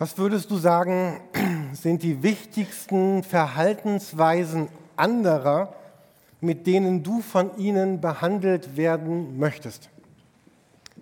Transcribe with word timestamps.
Was 0.00 0.16
würdest 0.16 0.50
du 0.50 0.56
sagen, 0.56 1.20
sind 1.74 2.02
die 2.02 2.22
wichtigsten 2.22 3.22
Verhaltensweisen 3.22 4.68
anderer, 4.96 5.74
mit 6.40 6.66
denen 6.66 7.02
du 7.02 7.20
von 7.20 7.54
ihnen 7.58 8.00
behandelt 8.00 8.78
werden 8.78 9.38
möchtest? 9.38 9.90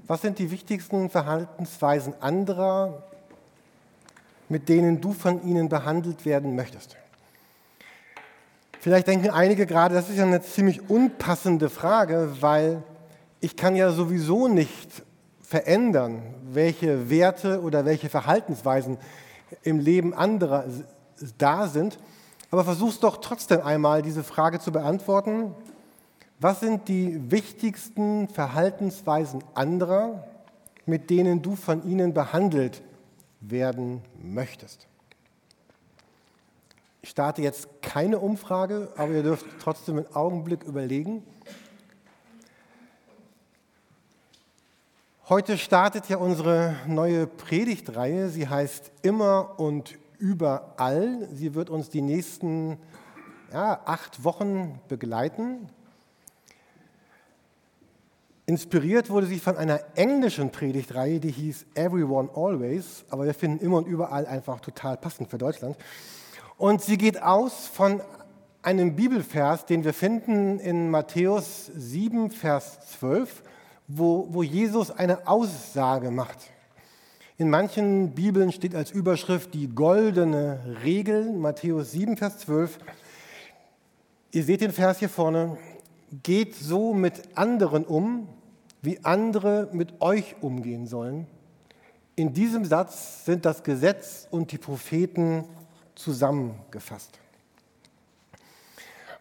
Was 0.08 0.22
sind 0.22 0.40
die 0.40 0.50
wichtigsten 0.50 1.10
Verhaltensweisen 1.10 2.12
anderer, 2.18 3.04
mit 4.48 4.68
denen 4.68 5.00
du 5.00 5.12
von 5.12 5.46
ihnen 5.46 5.68
behandelt 5.68 6.24
werden 6.24 6.56
möchtest? 6.56 6.96
Vielleicht 8.80 9.06
denken 9.06 9.30
einige 9.30 9.66
gerade, 9.66 9.94
das 9.94 10.10
ist 10.10 10.16
ja 10.16 10.24
eine 10.24 10.42
ziemlich 10.42 10.90
unpassende 10.90 11.70
Frage, 11.70 12.32
weil 12.40 12.82
ich 13.38 13.54
kann 13.54 13.76
ja 13.76 13.92
sowieso 13.92 14.48
nicht 14.48 15.04
verändern, 15.48 16.34
welche 16.52 17.08
Werte 17.08 17.62
oder 17.62 17.86
welche 17.86 18.10
Verhaltensweisen 18.10 18.98
im 19.62 19.78
Leben 19.78 20.12
anderer 20.12 20.66
da 21.38 21.68
sind. 21.68 21.98
Aber 22.50 22.64
versuch's 22.64 23.00
doch 23.00 23.16
trotzdem 23.16 23.62
einmal, 23.62 24.02
diese 24.02 24.22
Frage 24.22 24.60
zu 24.60 24.72
beantworten. 24.72 25.54
Was 26.38 26.60
sind 26.60 26.88
die 26.88 27.30
wichtigsten 27.30 28.28
Verhaltensweisen 28.28 29.42
anderer, 29.54 30.28
mit 30.84 31.08
denen 31.08 31.40
du 31.40 31.56
von 31.56 31.82
ihnen 31.82 32.12
behandelt 32.12 32.82
werden 33.40 34.02
möchtest? 34.22 34.86
Ich 37.00 37.08
starte 37.08 37.40
jetzt 37.40 37.80
keine 37.80 38.18
Umfrage, 38.18 38.88
aber 38.98 39.12
ihr 39.12 39.22
dürft 39.22 39.46
trotzdem 39.62 39.96
einen 39.96 40.14
Augenblick 40.14 40.62
überlegen. 40.64 41.22
Heute 45.30 45.58
startet 45.58 46.08
ja 46.08 46.16
unsere 46.16 46.74
neue 46.86 47.26
Predigtreihe. 47.26 48.30
Sie 48.30 48.48
heißt 48.48 48.90
Immer 49.02 49.60
und 49.60 49.98
überall. 50.18 51.28
Sie 51.34 51.54
wird 51.54 51.68
uns 51.68 51.90
die 51.90 52.00
nächsten 52.00 52.78
ja, 53.52 53.78
acht 53.84 54.24
Wochen 54.24 54.80
begleiten. 54.88 55.68
Inspiriert 58.46 59.10
wurde 59.10 59.26
sie 59.26 59.38
von 59.38 59.58
einer 59.58 59.80
englischen 59.96 60.50
Predigtreihe, 60.50 61.20
die 61.20 61.32
hieß 61.32 61.66
Everyone 61.74 62.30
Always, 62.34 63.04
aber 63.10 63.26
wir 63.26 63.34
finden 63.34 63.62
immer 63.62 63.76
und 63.76 63.86
überall 63.86 64.24
einfach 64.24 64.60
total 64.60 64.96
passend 64.96 65.28
für 65.28 65.36
Deutschland. 65.36 65.76
Und 66.56 66.80
sie 66.80 66.96
geht 66.96 67.22
aus 67.22 67.66
von 67.66 68.00
einem 68.62 68.96
Bibelvers, 68.96 69.66
den 69.66 69.84
wir 69.84 69.92
finden 69.92 70.58
in 70.58 70.90
Matthäus 70.90 71.66
7, 71.74 72.30
Vers 72.30 72.80
12 72.98 73.42
wo, 73.88 74.28
wo 74.30 74.42
Jesus 74.42 74.90
eine 74.90 75.26
Aussage 75.26 76.10
macht. 76.10 76.38
In 77.38 77.50
manchen 77.50 78.14
Bibeln 78.14 78.52
steht 78.52 78.74
als 78.74 78.90
Überschrift 78.90 79.54
die 79.54 79.68
goldene 79.68 80.76
Regel, 80.84 81.32
Matthäus 81.32 81.92
7, 81.92 82.16
Vers 82.16 82.38
12. 82.40 82.78
Ihr 84.32 84.44
seht 84.44 84.60
den 84.60 84.72
Vers 84.72 84.98
hier 84.98 85.08
vorne. 85.08 85.56
Geht 86.22 86.54
so 86.54 86.92
mit 86.92 87.36
anderen 87.36 87.84
um, 87.84 88.28
wie 88.82 89.04
andere 89.04 89.68
mit 89.72 90.00
euch 90.00 90.36
umgehen 90.40 90.86
sollen. 90.86 91.26
In 92.16 92.34
diesem 92.34 92.64
Satz 92.64 93.24
sind 93.24 93.44
das 93.44 93.62
Gesetz 93.62 94.26
und 94.30 94.50
die 94.52 94.58
Propheten 94.58 95.44
zusammengefasst. 95.94 97.18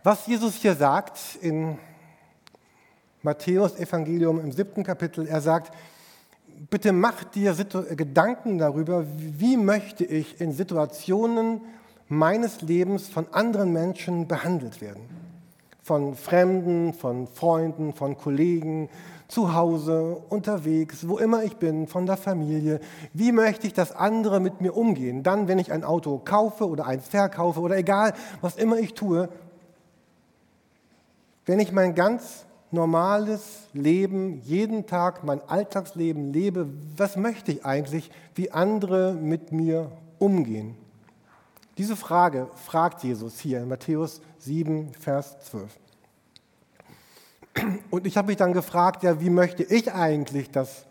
Was 0.03 0.25
Jesus 0.25 0.55
hier 0.55 0.75
sagt 0.75 1.19
in 1.41 1.77
Matthäus 3.23 3.77
Evangelium 3.77 4.39
im 4.39 4.51
siebten 4.51 4.83
Kapitel. 4.83 5.27
Er 5.27 5.41
sagt, 5.41 5.73
bitte 6.69 6.91
mach 6.91 7.23
dir 7.23 7.55
Gedanken 7.95 8.57
darüber, 8.57 9.05
wie 9.17 9.57
möchte 9.57 10.05
ich 10.05 10.39
in 10.39 10.51
Situationen 10.51 11.61
meines 12.07 12.61
Lebens 12.61 13.07
von 13.07 13.27
anderen 13.31 13.73
Menschen 13.73 14.27
behandelt 14.27 14.81
werden. 14.81 15.03
Von 15.81 16.15
Fremden, 16.15 16.93
von 16.93 17.27
Freunden, 17.27 17.93
von 17.93 18.17
Kollegen, 18.17 18.89
zu 19.27 19.53
Hause, 19.53 20.21
unterwegs, 20.29 21.07
wo 21.07 21.17
immer 21.17 21.43
ich 21.43 21.57
bin, 21.57 21.87
von 21.87 22.05
der 22.05 22.17
Familie. 22.17 22.79
Wie 23.13 23.31
möchte 23.31 23.67
ich, 23.67 23.73
dass 23.73 23.91
andere 23.91 24.39
mit 24.39 24.61
mir 24.61 24.75
umgehen? 24.75 25.23
Dann, 25.23 25.47
wenn 25.47 25.59
ich 25.59 25.71
ein 25.71 25.83
Auto 25.83 26.21
kaufe 26.23 26.67
oder 26.67 26.85
eins 26.85 27.07
verkaufe 27.07 27.59
oder 27.59 27.77
egal, 27.77 28.13
was 28.41 28.55
immer 28.55 28.79
ich 28.79 28.93
tue, 28.93 29.29
wenn 31.45 31.59
ich 31.59 31.71
mein 31.71 31.95
ganz 31.95 32.46
normales 32.71 33.67
Leben, 33.73 34.41
jeden 34.41 34.85
Tag 34.85 35.23
mein 35.23 35.41
Alltagsleben 35.47 36.33
lebe, 36.33 36.67
was 36.95 37.15
möchte 37.15 37.51
ich 37.51 37.65
eigentlich, 37.65 38.11
wie 38.35 38.51
andere 38.51 39.13
mit 39.13 39.51
mir 39.51 39.91
umgehen? 40.19 40.75
Diese 41.77 41.95
Frage 41.95 42.49
fragt 42.55 43.03
Jesus 43.03 43.39
hier 43.39 43.59
in 43.59 43.69
Matthäus 43.69 44.21
7, 44.39 44.91
Vers 44.93 45.39
12. 45.41 45.77
Und 47.89 48.05
ich 48.05 48.17
habe 48.17 48.27
mich 48.27 48.37
dann 48.37 48.53
gefragt, 48.53 49.03
ja, 49.03 49.21
wie 49.21 49.29
möchte 49.29 49.63
ich 49.63 49.93
eigentlich, 49.93 50.49
dass, 50.51 50.85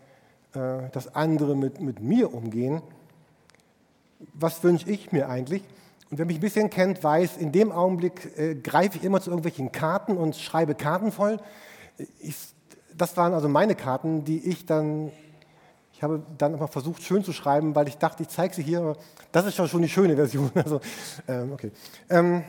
äh, 0.53 0.89
dass 0.91 1.13
andere 1.15 1.55
mit, 1.55 1.81
mit 1.81 2.01
mir 2.01 2.33
umgehen? 2.33 2.81
Was 4.33 4.63
wünsche 4.63 4.89
ich 4.89 5.11
mir 5.11 5.29
eigentlich? 5.29 5.63
Und 6.09 6.17
wer 6.17 6.25
mich 6.25 6.37
ein 6.37 6.41
bisschen 6.41 6.69
kennt, 6.69 7.03
weiß, 7.03 7.37
in 7.37 7.51
dem 7.51 7.71
Augenblick 7.71 8.37
äh, 8.37 8.55
greife 8.55 8.97
ich 8.97 9.03
immer 9.03 9.19
zu 9.19 9.29
irgendwelchen 9.29 9.71
Karten 9.71 10.15
und 10.15 10.35
schreibe 10.35 10.73
Karten 10.73 11.11
voll. 11.11 11.39
Ich, 12.19 12.35
das 12.95 13.17
waren 13.17 13.33
also 13.33 13.49
meine 13.49 13.75
Karten, 13.75 14.23
die 14.23 14.39
ich 14.47 14.65
dann, 14.65 15.11
ich 15.91 16.03
habe 16.03 16.23
dann 16.37 16.53
immer 16.53 16.69
versucht, 16.69 17.03
schön 17.03 17.23
zu 17.23 17.33
schreiben, 17.33 17.75
weil 17.75 17.87
ich 17.89 17.97
dachte, 17.97 18.23
ich 18.23 18.29
zeige 18.29 18.53
sie 18.55 18.63
hier. 18.63 18.95
Das 19.33 19.45
ist 19.45 19.55
schon 19.55 19.81
die 19.81 19.89
schöne 19.89 20.15
Version. 20.15 20.49
Also, 20.55 20.79
ähm, 21.27 21.51
okay. 21.51 21.71
Ähm, 22.09 22.43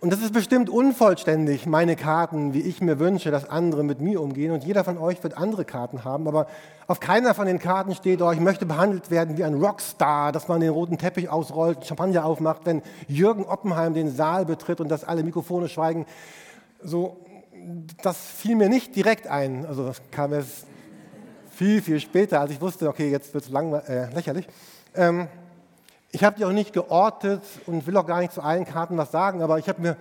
und 0.00 0.12
das 0.12 0.20
ist 0.20 0.32
bestimmt 0.32 0.70
unvollständig, 0.70 1.66
meine 1.66 1.96
Karten, 1.96 2.54
wie 2.54 2.60
ich 2.60 2.80
mir 2.80 3.00
wünsche, 3.00 3.32
dass 3.32 3.48
andere 3.48 3.82
mit 3.82 4.00
mir 4.00 4.22
umgehen. 4.22 4.52
Und 4.52 4.62
jeder 4.62 4.84
von 4.84 4.96
euch 4.96 5.24
wird 5.24 5.36
andere 5.36 5.64
Karten 5.64 6.04
haben. 6.04 6.28
Aber 6.28 6.46
auf 6.86 7.00
keiner 7.00 7.34
von 7.34 7.46
den 7.46 7.58
Karten 7.58 7.96
steht, 7.96 8.22
oh, 8.22 8.30
ich 8.30 8.38
möchte 8.38 8.64
behandelt 8.64 9.10
werden 9.10 9.36
wie 9.36 9.42
ein 9.42 9.54
Rockstar, 9.54 10.30
dass 10.30 10.46
man 10.46 10.60
den 10.60 10.70
roten 10.70 10.98
Teppich 10.98 11.28
ausrollt, 11.28 11.84
Champagner 11.84 12.24
aufmacht, 12.24 12.60
wenn 12.64 12.82
Jürgen 13.08 13.44
Oppenheim 13.44 13.92
den 13.92 14.14
Saal 14.14 14.44
betritt 14.44 14.80
und 14.80 14.88
dass 14.88 15.02
alle 15.02 15.24
Mikrofone 15.24 15.68
schweigen. 15.68 16.06
So, 16.80 17.16
das 18.00 18.18
fiel 18.18 18.54
mir 18.54 18.68
nicht 18.68 18.94
direkt 18.94 19.26
ein. 19.26 19.66
Also 19.66 19.84
das 19.84 20.00
kam 20.12 20.32
erst 20.32 20.66
viel, 21.50 21.82
viel 21.82 21.98
später, 21.98 22.40
als 22.40 22.52
ich 22.52 22.60
wusste, 22.60 22.88
okay, 22.88 23.10
jetzt 23.10 23.34
wird 23.34 23.44
es 23.44 23.50
äh, 23.52 24.14
lächerlich. 24.14 24.46
Ähm, 24.94 25.26
ich 26.10 26.24
habe 26.24 26.36
die 26.36 26.44
auch 26.44 26.52
nicht 26.52 26.72
geortet 26.72 27.42
und 27.66 27.86
will 27.86 27.96
auch 27.96 28.06
gar 28.06 28.20
nicht 28.20 28.32
zu 28.32 28.42
allen 28.42 28.64
Karten 28.64 28.96
was 28.96 29.10
sagen, 29.10 29.42
aber 29.42 29.58
ich 29.58 29.68
habe 29.68 29.80
mir 29.80 29.96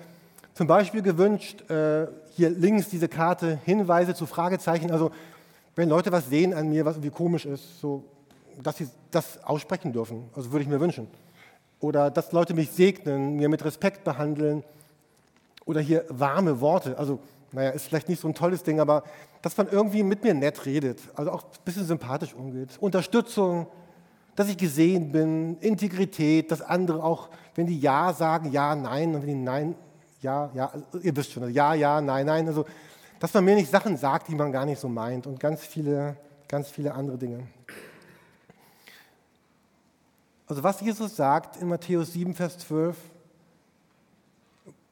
zum 0.53 0.67
Beispiel 0.67 1.01
gewünscht, 1.01 1.69
äh, 1.69 2.07
hier 2.31 2.49
links 2.49 2.89
diese 2.89 3.07
Karte 3.07 3.59
Hinweise 3.65 4.15
zu 4.15 4.25
Fragezeichen. 4.25 4.91
Also 4.91 5.11
wenn 5.75 5.89
Leute 5.89 6.11
was 6.11 6.29
sehen 6.29 6.53
an 6.53 6.69
mir, 6.69 6.85
was 6.85 6.95
irgendwie 6.95 7.11
komisch 7.11 7.45
ist, 7.45 7.79
so, 7.79 8.03
dass 8.63 8.77
sie 8.77 8.89
das 9.11 9.43
aussprechen 9.43 9.93
dürfen. 9.93 10.29
Also 10.35 10.51
würde 10.51 10.63
ich 10.63 10.69
mir 10.69 10.79
wünschen. 10.79 11.07
Oder 11.79 12.09
dass 12.09 12.31
Leute 12.31 12.53
mich 12.53 12.71
segnen, 12.71 13.35
mir 13.35 13.49
mit 13.49 13.63
Respekt 13.63 14.03
behandeln. 14.03 14.63
Oder 15.65 15.81
hier 15.81 16.05
warme 16.09 16.59
Worte. 16.61 16.97
Also, 16.97 17.19
naja, 17.51 17.69
ist 17.71 17.85
vielleicht 17.85 18.09
nicht 18.09 18.21
so 18.21 18.27
ein 18.27 18.33
tolles 18.33 18.63
Ding, 18.63 18.79
aber 18.79 19.03
dass 19.41 19.57
man 19.57 19.67
irgendwie 19.69 20.01
mit 20.01 20.23
mir 20.23 20.33
nett 20.33 20.65
redet. 20.65 20.99
Also 21.15 21.31
auch 21.31 21.43
ein 21.43 21.65
bisschen 21.65 21.85
sympathisch 21.85 22.33
umgeht. 22.33 22.69
Unterstützung, 22.79 23.67
dass 24.37 24.49
ich 24.49 24.57
gesehen 24.57 25.11
bin, 25.11 25.57
Integrität, 25.61 26.51
dass 26.51 26.61
andere 26.61 27.03
auch, 27.03 27.29
wenn 27.55 27.65
die 27.65 27.79
Ja 27.79 28.13
sagen, 28.13 28.51
Ja, 28.51 28.75
Nein, 28.75 29.15
und 29.15 29.21
wenn 29.23 29.29
die 29.29 29.33
Nein, 29.33 29.75
Ja, 30.21 30.51
Ja, 30.53 30.67
also 30.67 30.99
ihr 30.99 31.15
wisst 31.15 31.31
schon, 31.31 31.41
also 31.41 31.55
Ja, 31.55 31.73
Ja, 31.73 31.99
Nein, 31.99 32.27
Nein, 32.27 32.47
also 32.47 32.63
dass 33.19 33.33
man 33.33 33.43
mir 33.43 33.55
nicht 33.55 33.71
Sachen 33.71 33.97
sagt, 33.97 34.27
die 34.27 34.35
man 34.35 34.51
gar 34.51 34.63
nicht 34.65 34.79
so 34.79 34.87
meint 34.87 35.25
und 35.25 35.39
ganz 35.39 35.61
viele, 35.61 36.17
ganz 36.47 36.69
viele 36.69 36.93
andere 36.93 37.17
Dinge. 37.17 37.47
Also 40.45 40.61
was 40.61 40.81
Jesus 40.81 41.15
sagt 41.15 41.57
in 41.57 41.67
Matthäus 41.67 42.13
7, 42.13 42.35
Vers 42.35 42.59
12, 42.59 42.95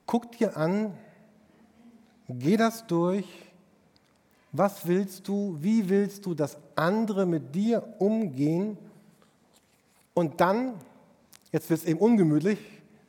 guck 0.08 0.32
dir 0.32 0.58
an, 0.58 0.92
geh 2.28 2.58
das 2.58 2.88
durch, 2.88 3.28
was 4.52 4.88
willst 4.88 5.28
du, 5.28 5.56
wie 5.62 5.88
willst 5.88 6.26
du, 6.26 6.34
dass 6.34 6.58
andere 6.76 7.28
mit 7.28 7.54
dir 7.54 7.84
umgehen 8.00 8.80
und 10.16 10.40
dann, 10.42 10.74
jetzt 11.52 11.70
wird 11.70 11.82
es 11.82 11.86
eben 11.86 12.00
ungemütlich, 12.00 12.58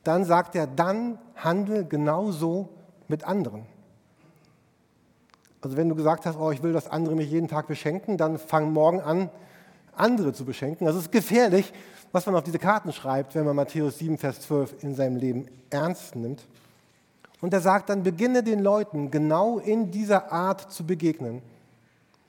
dann 0.02 0.24
sagt 0.24 0.54
er, 0.54 0.66
dann 0.66 1.18
handle 1.36 1.84
genauso 1.84 2.68
mit 3.08 3.24
anderen. 3.24 3.64
Also 5.62 5.76
wenn 5.76 5.88
du 5.88 5.94
gesagt 5.94 6.26
hast, 6.26 6.36
oh, 6.36 6.50
ich 6.50 6.62
will, 6.62 6.72
dass 6.72 6.88
andere 6.88 7.14
mich 7.14 7.30
jeden 7.30 7.48
Tag 7.48 7.68
beschenken, 7.68 8.18
dann 8.18 8.38
fang 8.38 8.72
morgen 8.72 9.00
an, 9.00 9.30
andere 9.94 10.32
zu 10.32 10.44
beschenken. 10.44 10.84
Das 10.84 10.96
ist 10.96 11.10
gefährlich, 11.10 11.72
was 12.12 12.26
man 12.26 12.34
auf 12.34 12.42
diese 12.42 12.58
Karten 12.58 12.92
schreibt, 12.92 13.34
wenn 13.34 13.44
man 13.44 13.56
Matthäus 13.56 13.98
7, 13.98 14.18
Vers 14.18 14.40
12 14.42 14.82
in 14.82 14.94
seinem 14.94 15.16
Leben 15.16 15.46
ernst 15.70 16.16
nimmt. 16.16 16.44
Und 17.40 17.52
er 17.52 17.60
sagt 17.60 17.88
dann, 17.88 18.02
beginne 18.02 18.42
den 18.42 18.60
Leuten 18.60 19.10
genau 19.12 19.58
in 19.58 19.92
dieser 19.92 20.32
Art 20.32 20.72
zu 20.72 20.84
begegnen. 20.84 21.42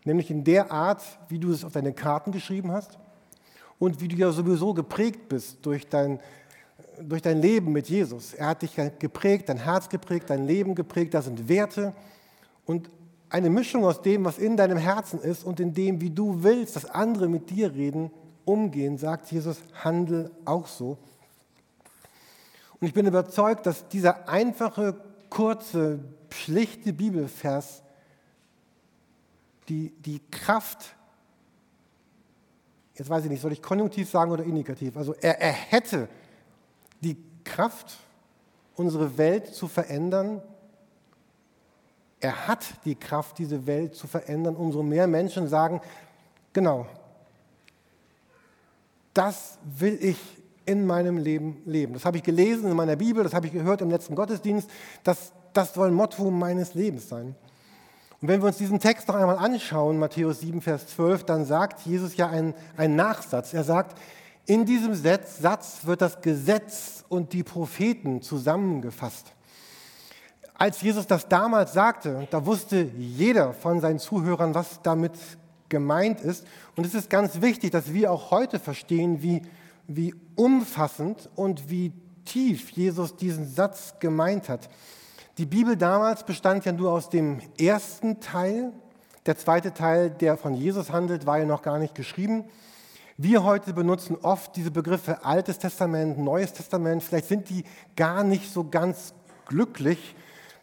Nämlich 0.03 0.29
in 0.29 0.43
der 0.43 0.71
Art, 0.71 1.01
wie 1.29 1.39
du 1.39 1.51
es 1.51 1.65
auf 1.65 1.73
deine 1.73 1.93
Karten 1.93 2.31
geschrieben 2.31 2.71
hast 2.71 2.99
und 3.79 4.01
wie 4.01 4.07
du 4.07 4.15
ja 4.15 4.31
sowieso 4.31 4.73
geprägt 4.73 5.29
bist 5.29 5.57
durch 5.65 5.87
dein, 5.87 6.19
durch 7.01 7.21
dein 7.21 7.41
Leben 7.41 7.71
mit 7.71 7.89
Jesus. 7.89 8.33
Er 8.33 8.47
hat 8.47 8.61
dich 8.61 8.75
geprägt, 8.99 9.49
dein 9.49 9.57
Herz 9.57 9.89
geprägt, 9.89 10.29
dein 10.29 10.45
Leben 10.47 10.75
geprägt, 10.75 11.13
das 11.13 11.25
sind 11.25 11.47
Werte 11.47 11.93
und 12.65 12.89
eine 13.29 13.49
Mischung 13.49 13.85
aus 13.85 14.01
dem, 14.01 14.23
was 14.25 14.37
in 14.37 14.55
deinem 14.55 14.77
Herzen 14.77 15.19
ist 15.19 15.43
und 15.43 15.59
in 15.59 15.73
dem, 15.73 15.99
wie 16.01 16.09
du 16.09 16.43
willst, 16.43 16.75
dass 16.75 16.85
andere 16.85 17.27
mit 17.27 17.49
dir 17.49 17.73
reden, 17.73 18.11
umgehen, 18.45 18.97
sagt 18.97 19.31
Jesus, 19.31 19.57
handel 19.83 20.31
auch 20.45 20.67
so. 20.67 20.97
Und 22.79 22.87
ich 22.87 22.93
bin 22.93 23.05
überzeugt, 23.05 23.65
dass 23.65 23.87
dieser 23.89 24.29
einfache, 24.29 24.95
kurze, 25.29 25.99
schlichte 26.29 26.93
Bibelvers 26.93 27.83
die, 29.67 29.89
die 29.99 30.21
Kraft, 30.31 30.95
jetzt 32.97 33.09
weiß 33.09 33.23
ich 33.23 33.29
nicht, 33.29 33.41
soll 33.41 33.51
ich 33.51 33.61
konjunktiv 33.61 34.09
sagen 34.09 34.31
oder 34.31 34.43
indikativ, 34.43 34.97
also 34.97 35.13
er, 35.21 35.39
er 35.39 35.51
hätte 35.51 36.09
die 37.01 37.17
Kraft, 37.43 37.97
unsere 38.75 39.17
Welt 39.17 39.47
zu 39.47 39.67
verändern. 39.67 40.41
Er 42.19 42.47
hat 42.47 42.65
die 42.85 42.95
Kraft, 42.95 43.37
diese 43.39 43.65
Welt 43.65 43.95
zu 43.95 44.07
verändern. 44.07 44.55
Umso 44.55 44.83
mehr 44.83 45.07
Menschen 45.07 45.47
sagen, 45.47 45.81
genau, 46.53 46.85
das 49.13 49.57
will 49.63 49.97
ich 50.01 50.17
in 50.65 50.85
meinem 50.85 51.17
Leben 51.17 51.61
leben. 51.65 51.93
Das 51.93 52.05
habe 52.05 52.17
ich 52.17 52.23
gelesen 52.23 52.69
in 52.69 52.75
meiner 52.75 52.95
Bibel, 52.95 53.23
das 53.23 53.33
habe 53.33 53.47
ich 53.47 53.53
gehört 53.53 53.81
im 53.81 53.89
letzten 53.89 54.15
Gottesdienst. 54.15 54.69
Das, 55.03 55.31
das 55.53 55.73
soll 55.73 55.91
Motto 55.91 56.29
meines 56.29 56.73
Lebens 56.73 57.09
sein. 57.09 57.35
Und 58.19 58.29
wenn 58.29 58.41
wir 58.41 58.47
uns 58.47 58.57
diesen 58.57 58.79
Text 58.79 59.07
noch 59.07 59.15
einmal 59.15 59.37
anschauen, 59.37 59.99
Matthäus 59.99 60.39
7, 60.39 60.61
Vers 60.61 60.87
12, 60.87 61.23
dann 61.25 61.45
sagt 61.45 61.81
Jesus 61.81 62.17
ja 62.17 62.27
einen, 62.27 62.55
einen 62.75 62.95
Nachsatz. 62.95 63.53
Er 63.53 63.63
sagt, 63.63 63.95
in 64.47 64.65
diesem 64.65 64.95
Satz 64.95 65.81
wird 65.85 66.01
das 66.01 66.21
Gesetz 66.21 67.03
und 67.09 67.33
die 67.33 67.43
Propheten 67.43 68.21
zusammengefasst. 68.21 69.33
Als 70.55 70.81
Jesus 70.81 71.05
das 71.05 71.27
damals 71.27 71.73
sagte, 71.73 72.27
da 72.31 72.45
wusste 72.45 72.89
jeder 72.97 73.53
von 73.53 73.81
seinen 73.81 73.99
Zuhörern, 73.99 74.55
was 74.55 74.81
damit 74.81 75.13
gemeint 75.69 76.21
ist. 76.21 76.47
Und 76.75 76.85
es 76.87 76.95
ist 76.95 77.11
ganz 77.11 77.41
wichtig, 77.41 77.71
dass 77.71 77.93
wir 77.93 78.11
auch 78.11 78.31
heute 78.31 78.57
verstehen, 78.57 79.21
wie, 79.21 79.43
wie 79.87 80.15
umfassend 80.35 81.29
und 81.35 81.69
wie 81.69 81.91
tief 82.25 82.71
Jesus 82.71 83.15
diesen 83.15 83.47
Satz 83.47 83.95
gemeint 83.99 84.49
hat. 84.49 84.69
Die 85.37 85.45
Bibel 85.45 85.77
damals 85.77 86.23
bestand 86.23 86.65
ja 86.65 86.71
nur 86.71 86.91
aus 86.91 87.11
dem 87.11 87.39
ersten 87.59 88.19
Teil. 88.19 88.73
Der 89.27 89.37
zweite 89.37 89.71
Teil, 89.71 90.09
der 90.09 90.35
von 90.35 90.55
Jesus 90.55 90.91
handelt, 90.91 91.27
war 91.27 91.37
ja 91.37 91.45
noch 91.45 91.61
gar 91.61 91.77
nicht 91.77 91.93
geschrieben. 91.93 92.45
Wir 93.17 93.43
heute 93.43 93.73
benutzen 93.73 94.17
oft 94.23 94.55
diese 94.55 94.71
Begriffe 94.71 95.23
Altes 95.23 95.59
Testament, 95.59 96.17
Neues 96.17 96.53
Testament. 96.53 97.03
Vielleicht 97.03 97.27
sind 97.27 97.51
die 97.51 97.65
gar 97.95 98.23
nicht 98.23 98.51
so 98.51 98.67
ganz 98.67 99.13
glücklich. 99.45 100.15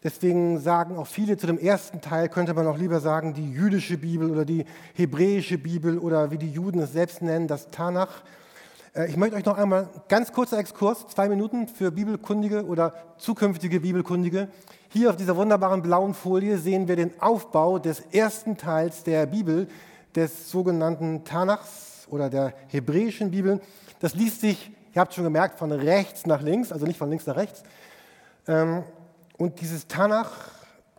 Deswegen 0.03 0.59
sagen 0.59 0.97
auch 0.97 1.07
viele 1.07 1.37
zu 1.37 1.47
dem 1.47 1.59
ersten 1.59 2.01
Teil, 2.01 2.29
könnte 2.29 2.53
man 2.53 2.67
auch 2.67 2.77
lieber 2.77 2.99
sagen, 2.99 3.33
die 3.33 3.49
jüdische 3.49 3.97
Bibel 3.97 4.29
oder 4.29 4.45
die 4.45 4.65
hebräische 4.95 5.57
Bibel 5.57 5.99
oder 5.99 6.33
wie 6.33 6.39
die 6.39 6.51
Juden 6.51 6.81
es 6.81 6.93
selbst 6.93 7.23
nennen, 7.23 7.47
das 7.47 7.71
Tanach. 7.71 8.25
Äh, 8.95 9.09
ich 9.09 9.17
möchte 9.17 9.37
euch 9.37 9.45
noch 9.45 9.59
einmal 9.59 9.89
ganz 10.09 10.33
kurzer 10.33 10.59
Exkurs, 10.59 11.07
zwei 11.09 11.29
Minuten 11.29 11.69
für 11.69 11.91
Bibelkundige 11.91 12.65
oder 12.65 12.95
zukünftige 13.19 13.81
Bibelkundige. 13.81 14.49
Hier 14.89 15.11
auf 15.11 15.17
dieser 15.17 15.37
wunderbaren 15.37 15.83
blauen 15.83 16.15
Folie 16.15 16.59
sehen 16.59 16.89
wir 16.89 16.97
den 16.97 17.21
Aufbau 17.21 17.79
des 17.79 18.01
ersten 18.13 18.57
Teils 18.57 19.03
der 19.03 19.27
Bibel, 19.27 19.69
des 20.15 20.51
sogenannten 20.51 21.25
Tanachs 21.25 22.07
oder 22.09 22.31
der 22.31 22.55
hebräischen 22.69 23.33
Bibel. 23.33 23.61
Das 23.99 24.15
liest 24.15 24.41
sich, 24.41 24.71
ihr 24.93 25.01
habt 25.01 25.13
schon 25.13 25.25
gemerkt, 25.25 25.59
von 25.59 25.73
rechts 25.73 26.27
nach 26.27 26.41
links, 26.41 26.71
also 26.71 26.87
nicht 26.87 26.99
von 26.99 27.11
links 27.11 27.27
nach 27.27 27.37
rechts. 27.37 27.65
Ähm, 28.47 28.85
und 29.37 29.61
dieses 29.61 29.89
Tanach, 29.89 30.31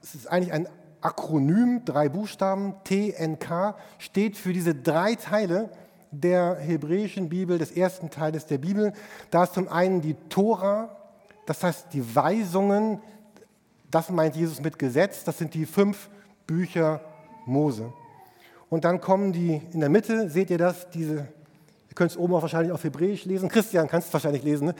es 0.02 0.16
ist 0.16 0.28
eigentlich 0.28 0.52
ein 0.52 0.68
Akronym, 1.00 1.86
drei 1.86 2.10
Buchstaben, 2.10 2.76
TNK, 2.84 3.76
steht 4.00 4.36
für 4.36 4.52
diese 4.52 4.76
drei 4.76 5.16
Teile, 5.16 5.70
der 6.22 6.56
hebräischen 6.56 7.30
Bibel, 7.30 7.58
des 7.58 7.72
ersten 7.72 8.10
Teiles 8.10 8.46
der 8.46 8.58
Bibel. 8.58 8.94
Da 9.32 9.44
ist 9.44 9.54
zum 9.54 9.68
einen 9.68 10.02
die 10.02 10.16
Tora, 10.30 10.96
das 11.46 11.64
heißt 11.64 11.88
die 11.94 12.16
Weisungen, 12.16 13.02
das 13.92 14.10
meint 14.10 14.36
Jesus 14.36 14.62
mit 14.62 14.78
Gesetz, 14.80 15.24
das 15.24 15.38
sind 15.38 15.54
die 15.54 15.66
fünf 15.66 16.10
Bücher 16.48 17.02
Mose. 17.46 17.94
Und 18.70 18.84
dann 18.84 19.00
kommen 19.00 19.32
die 19.32 19.62
in 19.72 19.80
der 19.80 19.90
Mitte, 19.90 20.30
seht 20.30 20.50
ihr 20.50 20.58
das, 20.58 20.90
diese, 20.90 21.16
ihr 21.16 21.96
könnt 21.96 22.12
es 22.12 22.18
oben 22.18 22.34
auch 22.34 22.42
wahrscheinlich 22.42 22.72
auf 22.72 22.84
Hebräisch 22.84 23.26
lesen, 23.26 23.48
Christian 23.50 23.88
kannst 23.88 24.08
es 24.08 24.14
wahrscheinlich 24.14 24.44
lesen, 24.44 24.68
ne? 24.68 24.76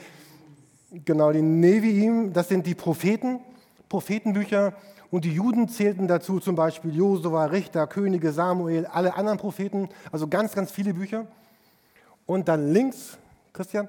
genau, 1.04 1.32
die 1.32 1.42
Neviim, 1.42 2.32
das 2.32 2.48
sind 2.48 2.66
die 2.66 2.74
Propheten, 2.74 3.40
Prophetenbücher, 3.88 4.74
und 5.10 5.24
die 5.24 5.32
Juden 5.32 5.68
zählten 5.68 6.08
dazu 6.08 6.40
zum 6.40 6.56
Beispiel 6.56 6.94
Josua, 6.94 7.46
Richter, 7.46 7.86
Könige, 7.86 8.32
Samuel, 8.32 8.86
alle 8.86 9.14
anderen 9.14 9.38
Propheten, 9.38 9.88
also 10.10 10.26
ganz, 10.26 10.54
ganz 10.54 10.70
viele 10.70 10.94
Bücher. 10.94 11.26
Und 12.26 12.48
dann 12.48 12.72
links, 12.72 13.18
Christian, 13.52 13.88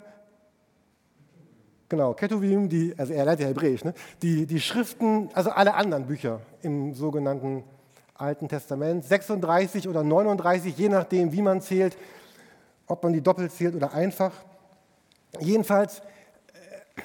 genau, 1.90 2.14
Ketuvim, 2.14 2.70
die, 2.70 2.94
also 2.98 3.14
er 3.14 3.26
lernt 3.26 3.40
ja 3.40 3.48
Hebräisch, 3.48 3.84
ne? 3.84 3.94
die, 4.22 4.46
die 4.46 4.62
Schriften, 4.62 5.30
also 5.34 5.50
alle 5.50 5.74
anderen 5.74 6.06
Bücher 6.06 6.42
im 6.62 6.94
sogenannten 6.94 7.64
Alten 8.14 8.48
Testament, 8.48 9.06
36 9.06 9.88
oder 9.88 10.04
39, 10.04 10.78
je 10.78 10.90
nachdem, 10.90 11.32
wie 11.32 11.42
man 11.42 11.62
zählt, 11.62 11.98
ob 12.88 13.04
man 13.04 13.14
die 13.14 13.22
doppelt 13.22 13.52
zählt 13.52 13.76
oder 13.76 13.94
einfach. 13.94 14.32
Jedenfalls, 15.40 16.00
äh, 16.00 16.04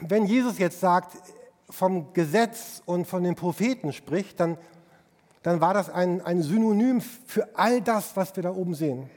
wenn 0.01 0.25
Jesus 0.25 0.59
jetzt 0.59 0.81
sagt, 0.81 1.17
vom 1.73 2.13
Gesetz 2.13 2.83
und 2.85 3.07
von 3.07 3.25
den 3.25 3.35
Propheten 3.35 3.93
spricht, 3.93 4.39
dann, 4.39 4.59
dann 5.43 5.61
war 5.61 5.75
das 5.75 5.89
ein, 5.89 6.21
ein 6.21 6.43
Synonym 6.43 7.01
für 7.01 7.49
all 7.57 7.81
das, 7.81 8.15
was 8.15 8.37
wir 8.37 8.43
da 8.43 8.51
oben 8.51 8.75
sehen. 8.75 9.09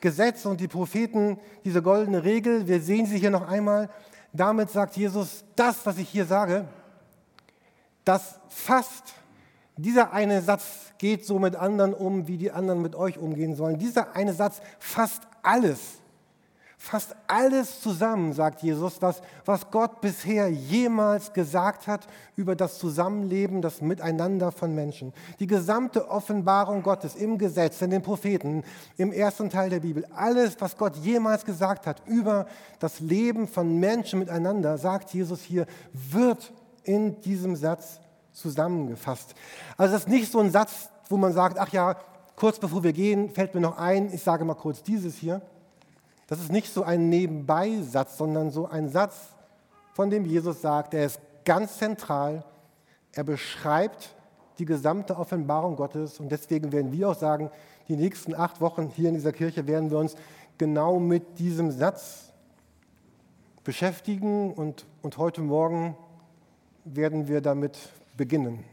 Gesetz 0.00 0.46
und 0.46 0.60
die 0.60 0.68
Propheten, 0.68 1.38
diese 1.64 1.82
goldene 1.82 2.24
Regel, 2.24 2.66
wir 2.66 2.80
sehen 2.80 3.06
sie 3.06 3.18
hier 3.18 3.30
noch 3.30 3.46
einmal. 3.46 3.90
Damit 4.32 4.70
sagt 4.70 4.96
Jesus, 4.96 5.44
das, 5.56 5.84
was 5.84 5.98
ich 5.98 6.08
hier 6.08 6.24
sage, 6.24 6.66
das 8.04 8.38
fasst, 8.48 9.14
dieser 9.76 10.12
eine 10.12 10.40
Satz 10.40 10.92
geht 10.98 11.26
so 11.26 11.38
mit 11.38 11.54
anderen 11.54 11.92
um, 11.92 12.26
wie 12.28 12.38
die 12.38 12.50
anderen 12.50 12.80
mit 12.80 12.94
euch 12.94 13.18
umgehen 13.18 13.54
sollen. 13.54 13.78
Dieser 13.78 14.16
eine 14.16 14.32
Satz 14.32 14.60
fasst 14.78 15.22
alles 15.42 15.98
Fast 16.86 17.16
alles 17.26 17.80
zusammen, 17.80 18.32
sagt 18.32 18.62
Jesus, 18.62 19.02
was, 19.02 19.20
was 19.44 19.72
Gott 19.72 20.00
bisher 20.00 20.48
jemals 20.48 21.32
gesagt 21.32 21.88
hat 21.88 22.06
über 22.36 22.54
das 22.54 22.78
Zusammenleben, 22.78 23.60
das 23.60 23.80
Miteinander 23.80 24.52
von 24.52 24.72
Menschen. 24.72 25.12
Die 25.40 25.48
gesamte 25.48 26.08
Offenbarung 26.08 26.84
Gottes 26.84 27.16
im 27.16 27.38
Gesetz, 27.38 27.82
in 27.82 27.90
den 27.90 28.02
Propheten, 28.02 28.62
im 28.98 29.10
ersten 29.10 29.50
Teil 29.50 29.68
der 29.68 29.80
Bibel, 29.80 30.06
alles, 30.14 30.60
was 30.60 30.76
Gott 30.76 30.94
jemals 30.98 31.44
gesagt 31.44 31.88
hat 31.88 32.02
über 32.06 32.46
das 32.78 33.00
Leben 33.00 33.48
von 33.48 33.80
Menschen 33.80 34.20
miteinander, 34.20 34.78
sagt 34.78 35.10
Jesus 35.10 35.42
hier, 35.42 35.66
wird 35.92 36.52
in 36.84 37.20
diesem 37.20 37.56
Satz 37.56 37.98
zusammengefasst. 38.30 39.34
Also 39.76 39.94
das 39.94 40.02
ist 40.02 40.08
nicht 40.08 40.30
so 40.30 40.38
ein 40.38 40.52
Satz, 40.52 40.88
wo 41.08 41.16
man 41.16 41.32
sagt, 41.32 41.58
ach 41.58 41.70
ja, 41.70 41.96
kurz 42.36 42.60
bevor 42.60 42.84
wir 42.84 42.92
gehen, 42.92 43.30
fällt 43.30 43.56
mir 43.56 43.60
noch 43.60 43.76
ein, 43.76 44.14
ich 44.14 44.22
sage 44.22 44.44
mal 44.44 44.54
kurz 44.54 44.84
dieses 44.84 45.16
hier 45.16 45.42
das 46.26 46.40
ist 46.40 46.50
nicht 46.50 46.72
so 46.72 46.82
ein 46.82 47.08
Nebenbei-Satz, 47.08 48.18
sondern 48.18 48.50
so 48.50 48.66
ein 48.66 48.88
Satz, 48.88 49.34
von 49.94 50.10
dem 50.10 50.24
Jesus 50.24 50.60
sagt, 50.60 50.94
er 50.94 51.06
ist 51.06 51.20
ganz 51.44 51.78
zentral. 51.78 52.44
Er 53.12 53.24
beschreibt 53.24 54.14
die 54.58 54.64
gesamte 54.64 55.16
Offenbarung 55.16 55.76
Gottes 55.76 56.18
und 56.18 56.30
deswegen 56.30 56.72
werden 56.72 56.92
wir 56.92 57.10
auch 57.10 57.14
sagen, 57.14 57.50
die 57.88 57.96
nächsten 57.96 58.34
acht 58.34 58.60
Wochen 58.60 58.90
hier 58.94 59.08
in 59.08 59.14
dieser 59.14 59.32
Kirche 59.32 59.66
werden 59.66 59.90
wir 59.90 59.98
uns 59.98 60.16
genau 60.58 60.98
mit 60.98 61.38
diesem 61.38 61.70
Satz 61.70 62.32
beschäftigen 63.64 64.52
und, 64.52 64.86
und 65.02 65.18
heute 65.18 65.42
Morgen 65.42 65.96
werden 66.84 67.28
wir 67.28 67.40
damit 67.40 67.78
beginnen. 68.16 68.64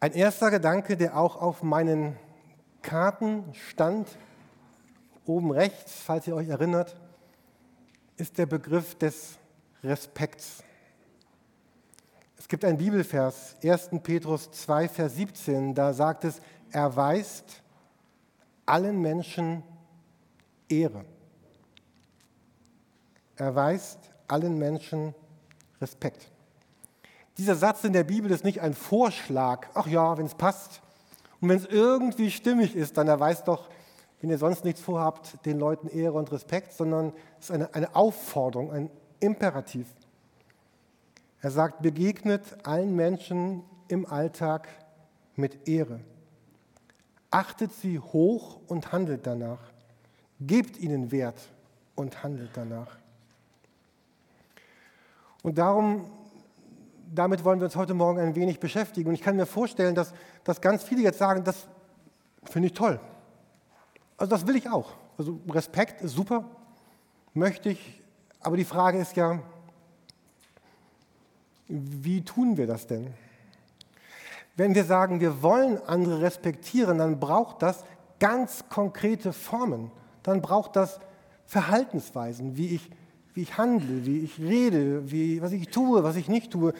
Ein 0.00 0.12
erster 0.12 0.50
Gedanke, 0.50 0.96
der 0.96 1.16
auch 1.16 1.40
auf 1.40 1.62
meinen 1.62 2.16
Karten 2.82 3.44
stand, 3.52 4.08
Oben 5.28 5.50
rechts, 5.50 5.92
falls 5.92 6.26
ihr 6.26 6.34
euch 6.34 6.48
erinnert, 6.48 6.96
ist 8.16 8.38
der 8.38 8.46
Begriff 8.46 8.94
des 8.94 9.36
Respekts. 9.84 10.64
Es 12.38 12.48
gibt 12.48 12.64
einen 12.64 12.78
Bibelvers, 12.78 13.54
1. 13.62 13.90
Petrus 14.02 14.50
2, 14.50 14.88
Vers 14.88 15.16
17, 15.16 15.74
da 15.74 15.92
sagt 15.92 16.24
es, 16.24 16.40
erweist 16.70 17.62
allen 18.64 19.02
Menschen 19.02 19.62
Ehre. 20.66 21.04
Erweist 23.36 23.98
allen 24.28 24.56
Menschen 24.56 25.14
Respekt. 25.78 26.30
Dieser 27.36 27.54
Satz 27.54 27.84
in 27.84 27.92
der 27.92 28.04
Bibel 28.04 28.30
ist 28.30 28.44
nicht 28.44 28.62
ein 28.62 28.72
Vorschlag, 28.72 29.68
ach 29.74 29.88
ja, 29.88 30.16
wenn 30.16 30.24
es 30.24 30.34
passt. 30.34 30.80
Und 31.42 31.50
wenn 31.50 31.58
es 31.58 31.66
irgendwie 31.66 32.30
stimmig 32.30 32.74
ist, 32.74 32.96
dann 32.96 33.08
erweist 33.08 33.46
doch 33.46 33.68
wenn 34.20 34.30
ihr 34.30 34.38
sonst 34.38 34.64
nichts 34.64 34.80
vorhabt, 34.80 35.44
den 35.46 35.58
Leuten 35.58 35.88
Ehre 35.88 36.14
und 36.14 36.32
Respekt, 36.32 36.72
sondern 36.72 37.12
es 37.38 37.46
ist 37.46 37.50
eine, 37.52 37.74
eine 37.74 37.94
Aufforderung, 37.94 38.72
ein 38.72 38.90
Imperativ. 39.20 39.86
Er 41.40 41.50
sagt, 41.50 41.82
begegnet 41.82 42.42
allen 42.64 42.96
Menschen 42.96 43.62
im 43.86 44.06
Alltag 44.06 44.68
mit 45.36 45.68
Ehre. 45.68 46.00
Achtet 47.30 47.72
sie 47.72 47.98
hoch 47.98 48.58
und 48.66 48.92
handelt 48.92 49.26
danach. 49.26 49.60
Gebt 50.40 50.78
ihnen 50.78 51.12
Wert 51.12 51.40
und 51.94 52.22
handelt 52.22 52.50
danach. 52.54 52.98
Und 55.42 55.58
darum, 55.58 56.10
damit 57.14 57.44
wollen 57.44 57.60
wir 57.60 57.66
uns 57.66 57.76
heute 57.76 57.94
Morgen 57.94 58.18
ein 58.18 58.34
wenig 58.34 58.58
beschäftigen. 58.58 59.08
Und 59.08 59.14
ich 59.14 59.22
kann 59.22 59.36
mir 59.36 59.46
vorstellen, 59.46 59.94
dass, 59.94 60.12
dass 60.42 60.60
ganz 60.60 60.82
viele 60.82 61.02
jetzt 61.02 61.18
sagen, 61.18 61.44
das 61.44 61.68
finde 62.44 62.66
ich 62.66 62.74
toll. 62.74 63.00
Also 64.18 64.30
das 64.30 64.46
will 64.46 64.56
ich 64.56 64.68
auch. 64.68 64.90
Also 65.16 65.38
Respekt 65.48 66.02
ist 66.02 66.12
super, 66.12 66.44
möchte 67.34 67.70
ich. 67.70 68.02
Aber 68.40 68.56
die 68.56 68.64
Frage 68.64 68.98
ist 68.98 69.16
ja, 69.16 69.40
wie 71.68 72.22
tun 72.22 72.56
wir 72.56 72.66
das 72.66 72.86
denn? 72.86 73.14
Wenn 74.56 74.74
wir 74.74 74.84
sagen, 74.84 75.20
wir 75.20 75.42
wollen 75.42 75.80
andere 75.86 76.20
respektieren, 76.20 76.98
dann 76.98 77.20
braucht 77.20 77.62
das 77.62 77.84
ganz 78.18 78.64
konkrete 78.68 79.32
Formen. 79.32 79.92
Dann 80.24 80.42
braucht 80.42 80.74
das 80.74 80.98
Verhaltensweisen, 81.46 82.56
wie 82.56 82.74
ich, 82.74 82.90
wie 83.34 83.42
ich 83.42 83.56
handle, 83.56 84.04
wie 84.04 84.18
ich 84.18 84.40
rede, 84.40 85.10
wie, 85.10 85.40
was 85.40 85.52
ich 85.52 85.68
tue, 85.68 86.02
was 86.02 86.16
ich 86.16 86.28
nicht 86.28 86.50
tue. 86.50 86.72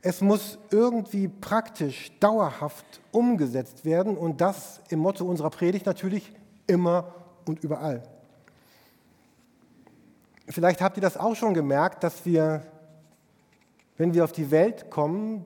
Es 0.00 0.20
muss 0.20 0.58
irgendwie 0.70 1.28
praktisch, 1.28 2.12
dauerhaft 2.20 3.00
umgesetzt 3.10 3.84
werden 3.84 4.16
und 4.16 4.40
das 4.40 4.80
im 4.90 5.00
Motto 5.00 5.24
unserer 5.24 5.50
Predigt 5.50 5.86
natürlich 5.86 6.32
immer 6.66 7.14
und 7.46 7.64
überall. 7.64 8.02
Vielleicht 10.48 10.80
habt 10.80 10.96
ihr 10.96 11.02
das 11.02 11.16
auch 11.16 11.34
schon 11.34 11.52
gemerkt, 11.52 12.04
dass 12.04 12.24
wir, 12.24 12.62
wenn 13.96 14.14
wir 14.14 14.24
auf 14.24 14.32
die 14.32 14.50
Welt 14.50 14.88
kommen, 14.90 15.44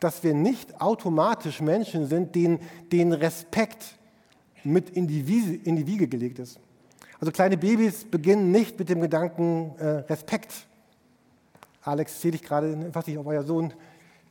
dass 0.00 0.22
wir 0.22 0.34
nicht 0.34 0.80
automatisch 0.80 1.60
Menschen 1.60 2.06
sind, 2.06 2.34
denen, 2.34 2.60
denen 2.92 3.12
Respekt 3.12 3.96
mit 4.62 4.90
in 4.90 5.06
die, 5.06 5.26
Wiese, 5.26 5.54
in 5.54 5.76
die 5.76 5.86
Wiege 5.86 6.06
gelegt 6.06 6.38
ist. 6.38 6.58
Also 7.18 7.32
kleine 7.32 7.56
Babys 7.56 8.04
beginnen 8.04 8.50
nicht 8.50 8.78
mit 8.78 8.88
dem 8.88 9.00
Gedanken 9.00 9.74
äh, 9.78 9.86
Respekt. 9.86 10.66
Alex, 11.86 12.20
sehe 12.20 12.32
dich 12.32 12.42
gerade, 12.42 12.92
weiß 12.92 13.06
nicht, 13.06 13.18
ob 13.18 13.26
euer 13.26 13.44
Sohn 13.44 13.72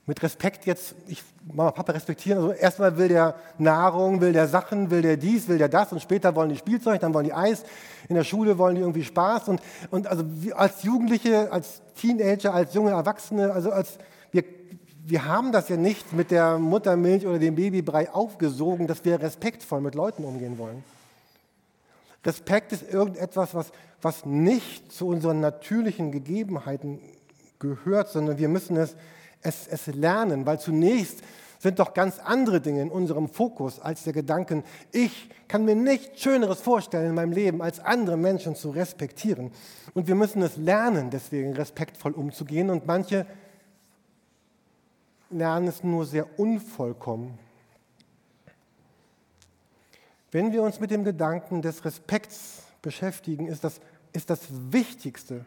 mit 0.07 0.21
Respekt 0.21 0.65
jetzt, 0.65 0.93
ich 1.07 1.23
Mama, 1.51 1.71
Papa 1.71 1.93
respektieren. 1.93 2.39
Also 2.39 2.51
erstmal 2.51 2.97
will 2.97 3.07
der 3.07 3.35
Nahrung, 3.57 4.21
will 4.21 4.33
der 4.33 4.47
Sachen, 4.47 4.91
will 4.91 5.01
der 5.01 5.17
dies, 5.17 5.47
will 5.47 5.57
der 5.57 5.69
das 5.69 5.91
und 5.91 6.01
später 6.01 6.35
wollen 6.35 6.49
die 6.49 6.57
Spielzeug, 6.57 6.99
dann 7.01 7.13
wollen 7.13 7.25
die 7.25 7.33
Eis. 7.33 7.63
In 8.07 8.15
der 8.15 8.23
Schule 8.23 8.57
wollen 8.57 8.75
die 8.75 8.81
irgendwie 8.81 9.03
Spaß 9.03 9.47
und, 9.47 9.61
und 9.89 10.05
also 10.05 10.23
als 10.55 10.83
Jugendliche, 10.83 11.51
als 11.51 11.81
Teenager, 11.95 12.53
als 12.53 12.73
junge 12.73 12.91
Erwachsene, 12.91 13.51
also 13.51 13.71
als 13.71 13.97
wir, 14.31 14.43
wir 15.05 15.25
haben 15.25 15.51
das 15.51 15.69
ja 15.69 15.77
nicht 15.77 16.13
mit 16.13 16.29
der 16.29 16.59
Muttermilch 16.59 17.25
oder 17.25 17.39
dem 17.39 17.55
Babybrei 17.55 18.11
aufgesogen, 18.11 18.85
dass 18.85 19.05
wir 19.05 19.19
respektvoll 19.21 19.81
mit 19.81 19.95
Leuten 19.95 20.23
umgehen 20.23 20.57
wollen. 20.59 20.83
Respekt 22.23 22.73
ist 22.73 22.91
irgendetwas, 22.91 23.55
was, 23.55 23.71
was 24.01 24.25
nicht 24.25 24.91
zu 24.91 25.07
unseren 25.07 25.39
natürlichen 25.39 26.11
Gegebenheiten 26.11 26.99
gehört, 27.59 28.09
sondern 28.09 28.37
wir 28.37 28.49
müssen 28.49 28.77
es, 28.77 28.95
es, 29.41 29.67
es 29.67 29.87
lernen, 29.87 30.45
weil 30.45 30.59
zunächst 30.59 31.21
sind 31.59 31.79
doch 31.79 31.93
ganz 31.93 32.19
andere 32.19 32.61
Dinge 32.61 32.81
in 32.81 32.91
unserem 32.91 33.27
Fokus 33.27 33.79
als 33.79 34.03
der 34.03 34.13
Gedanken, 34.13 34.63
ich 34.91 35.29
kann 35.47 35.65
mir 35.65 35.75
nichts 35.75 36.21
Schöneres 36.21 36.61
vorstellen 36.61 37.09
in 37.09 37.15
meinem 37.15 37.31
Leben, 37.31 37.61
als 37.61 37.79
andere 37.79 38.17
Menschen 38.17 38.55
zu 38.55 38.69
respektieren. 38.69 39.51
Und 39.93 40.07
wir 40.07 40.15
müssen 40.15 40.41
es 40.41 40.57
lernen, 40.57 41.09
deswegen 41.09 41.53
respektvoll 41.53 42.11
umzugehen. 42.11 42.69
Und 42.69 42.85
manche 42.85 43.25
lernen 45.29 45.67
es 45.67 45.83
nur 45.83 46.05
sehr 46.05 46.39
unvollkommen. 46.39 47.37
Wenn 50.31 50.51
wir 50.51 50.61
uns 50.61 50.79
mit 50.79 50.91
dem 50.91 51.03
Gedanken 51.03 51.61
des 51.61 51.85
Respekts 51.85 52.63
beschäftigen, 52.81 53.47
ist 53.47 53.63
das, 53.63 53.79
ist 54.11 54.29
das 54.29 54.41
Wichtigste, 54.71 55.45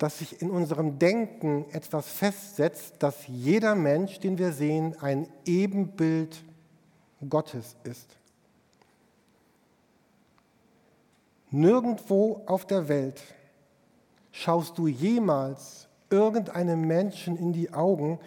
dass 0.00 0.18
sich 0.18 0.40
in 0.40 0.50
unserem 0.50 0.98
Denken 0.98 1.66
etwas 1.72 2.08
festsetzt, 2.08 2.94
dass 3.00 3.26
jeder 3.26 3.74
Mensch, 3.74 4.18
den 4.18 4.38
wir 4.38 4.52
sehen, 4.52 4.96
ein 5.02 5.28
Ebenbild 5.44 6.42
Gottes 7.28 7.76
ist. 7.84 8.16
Nirgendwo 11.50 12.40
auf 12.46 12.66
der 12.66 12.88
Welt 12.88 13.22
schaust 14.32 14.78
du 14.78 14.86
jemals 14.86 15.86
irgendeinem 16.08 16.80
Menschen 16.80 17.36
in 17.36 17.52
die 17.52 17.74
Augen, 17.74 18.18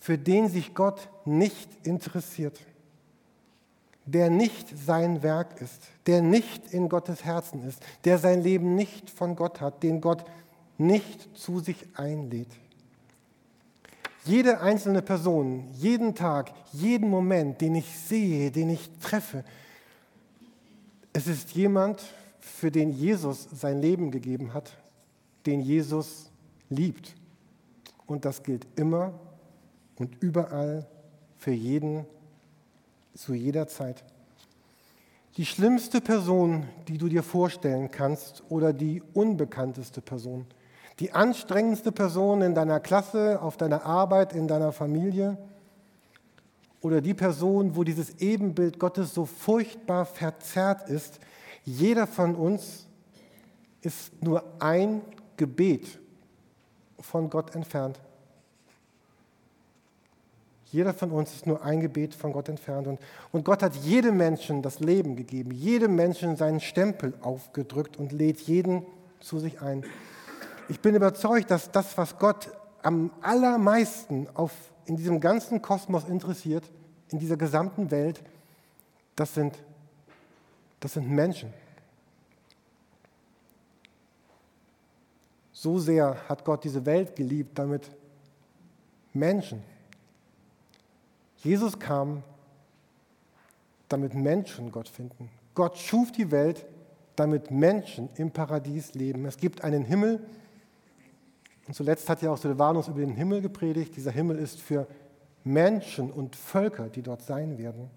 für 0.00 0.18
den 0.18 0.48
sich 0.48 0.74
Gott 0.74 1.08
nicht 1.24 1.68
interessiert 1.86 2.58
der 4.06 4.28
nicht 4.28 4.68
sein 4.76 5.22
Werk 5.22 5.60
ist, 5.60 5.80
der 6.06 6.20
nicht 6.20 6.72
in 6.72 6.88
Gottes 6.88 7.24
Herzen 7.24 7.66
ist, 7.66 7.82
der 8.04 8.18
sein 8.18 8.42
Leben 8.42 8.74
nicht 8.74 9.08
von 9.08 9.34
Gott 9.34 9.60
hat, 9.60 9.82
den 9.82 10.00
Gott 10.00 10.24
nicht 10.78 11.36
zu 11.36 11.60
sich 11.60 11.76
einlädt. 11.94 12.48
Jede 14.24 14.60
einzelne 14.60 15.02
Person, 15.02 15.68
jeden 15.72 16.14
Tag, 16.14 16.52
jeden 16.72 17.10
Moment, 17.10 17.60
den 17.60 17.74
ich 17.74 17.98
sehe, 17.98 18.50
den 18.50 18.70
ich 18.70 18.90
treffe, 19.00 19.44
es 21.12 21.26
ist 21.26 21.52
jemand, 21.52 22.02
für 22.40 22.70
den 22.70 22.90
Jesus 22.90 23.48
sein 23.52 23.80
Leben 23.80 24.10
gegeben 24.10 24.52
hat, 24.52 24.76
den 25.46 25.60
Jesus 25.60 26.30
liebt. 26.68 27.14
Und 28.06 28.24
das 28.24 28.42
gilt 28.42 28.66
immer 28.76 29.18
und 29.96 30.22
überall 30.22 30.86
für 31.38 31.52
jeden 31.52 32.04
zu 33.14 33.34
jeder 33.34 33.68
Zeit. 33.68 34.04
Die 35.36 35.46
schlimmste 35.46 36.00
Person, 36.00 36.68
die 36.88 36.98
du 36.98 37.08
dir 37.08 37.22
vorstellen 37.22 37.90
kannst 37.90 38.42
oder 38.50 38.72
die 38.72 39.02
unbekannteste 39.14 40.00
Person. 40.00 40.46
Die 41.00 41.12
anstrengendste 41.12 41.90
Person 41.90 42.42
in 42.42 42.54
deiner 42.54 42.80
Klasse, 42.80 43.40
auf 43.42 43.56
deiner 43.56 43.84
Arbeit, 43.84 44.32
in 44.32 44.46
deiner 44.46 44.72
Familie. 44.72 45.36
Oder 46.80 47.00
die 47.00 47.14
Person, 47.14 47.76
wo 47.76 47.82
dieses 47.82 48.20
Ebenbild 48.20 48.78
Gottes 48.78 49.14
so 49.14 49.24
furchtbar 49.24 50.04
verzerrt 50.04 50.88
ist. 50.88 51.18
Jeder 51.64 52.06
von 52.06 52.34
uns 52.34 52.86
ist 53.80 54.22
nur 54.22 54.44
ein 54.60 55.02
Gebet 55.36 55.98
von 57.00 57.30
Gott 57.30 57.54
entfernt. 57.54 58.00
Jeder 60.74 60.92
von 60.92 61.12
uns 61.12 61.32
ist 61.32 61.46
nur 61.46 61.62
ein 61.62 61.80
Gebet 61.80 62.14
von 62.14 62.32
Gott 62.32 62.48
entfernt. 62.48 62.88
Und, 62.88 62.98
und 63.30 63.44
Gott 63.44 63.62
hat 63.62 63.76
jedem 63.76 64.16
Menschen 64.16 64.60
das 64.60 64.80
Leben 64.80 65.14
gegeben, 65.14 65.52
jedem 65.52 65.94
Menschen 65.94 66.36
seinen 66.36 66.58
Stempel 66.60 67.14
aufgedrückt 67.20 67.96
und 67.96 68.10
lädt 68.10 68.40
jeden 68.40 68.84
zu 69.20 69.38
sich 69.38 69.60
ein. 69.60 69.84
Ich 70.68 70.80
bin 70.80 70.94
überzeugt, 70.94 71.50
dass 71.50 71.70
das, 71.70 71.96
was 71.98 72.18
Gott 72.18 72.50
am 72.82 73.10
allermeisten 73.20 74.28
auf, 74.34 74.52
in 74.86 74.96
diesem 74.96 75.20
ganzen 75.20 75.60
Kosmos 75.60 76.04
interessiert, 76.04 76.70
in 77.10 77.18
dieser 77.18 77.36
gesamten 77.36 77.90
Welt, 77.90 78.22
das 79.16 79.34
sind, 79.34 79.56
das 80.80 80.94
sind 80.94 81.10
Menschen. 81.10 81.52
So 85.52 85.78
sehr 85.78 86.16
hat 86.28 86.44
Gott 86.44 86.64
diese 86.64 86.84
Welt 86.84 87.16
geliebt, 87.16 87.58
damit 87.58 87.90
Menschen, 89.12 89.62
Jesus 91.38 91.78
kam, 91.78 92.22
damit 93.88 94.14
Menschen 94.14 94.72
Gott 94.72 94.88
finden. 94.88 95.30
Gott 95.54 95.78
schuf 95.78 96.10
die 96.10 96.30
Welt, 96.30 96.66
damit 97.16 97.50
Menschen 97.50 98.08
im 98.16 98.30
Paradies 98.30 98.94
leben. 98.94 99.24
Es 99.26 99.36
gibt 99.36 99.62
einen 99.62 99.84
Himmel. 99.84 100.26
Und 101.66 101.74
zuletzt 101.74 102.08
hat 102.08 102.22
ja 102.22 102.30
auch 102.30 102.36
Silvanus 102.36 102.88
über 102.88 103.00
den 103.00 103.14
Himmel 103.14 103.40
gepredigt. 103.40 103.96
Dieser 103.96 104.10
Himmel 104.10 104.38
ist 104.38 104.60
für 104.60 104.86
Menschen 105.44 106.10
und 106.10 106.36
Völker, 106.36 106.88
die 106.88 107.02
dort 107.02 107.22
sein 107.22 107.58
werden. 107.58 107.90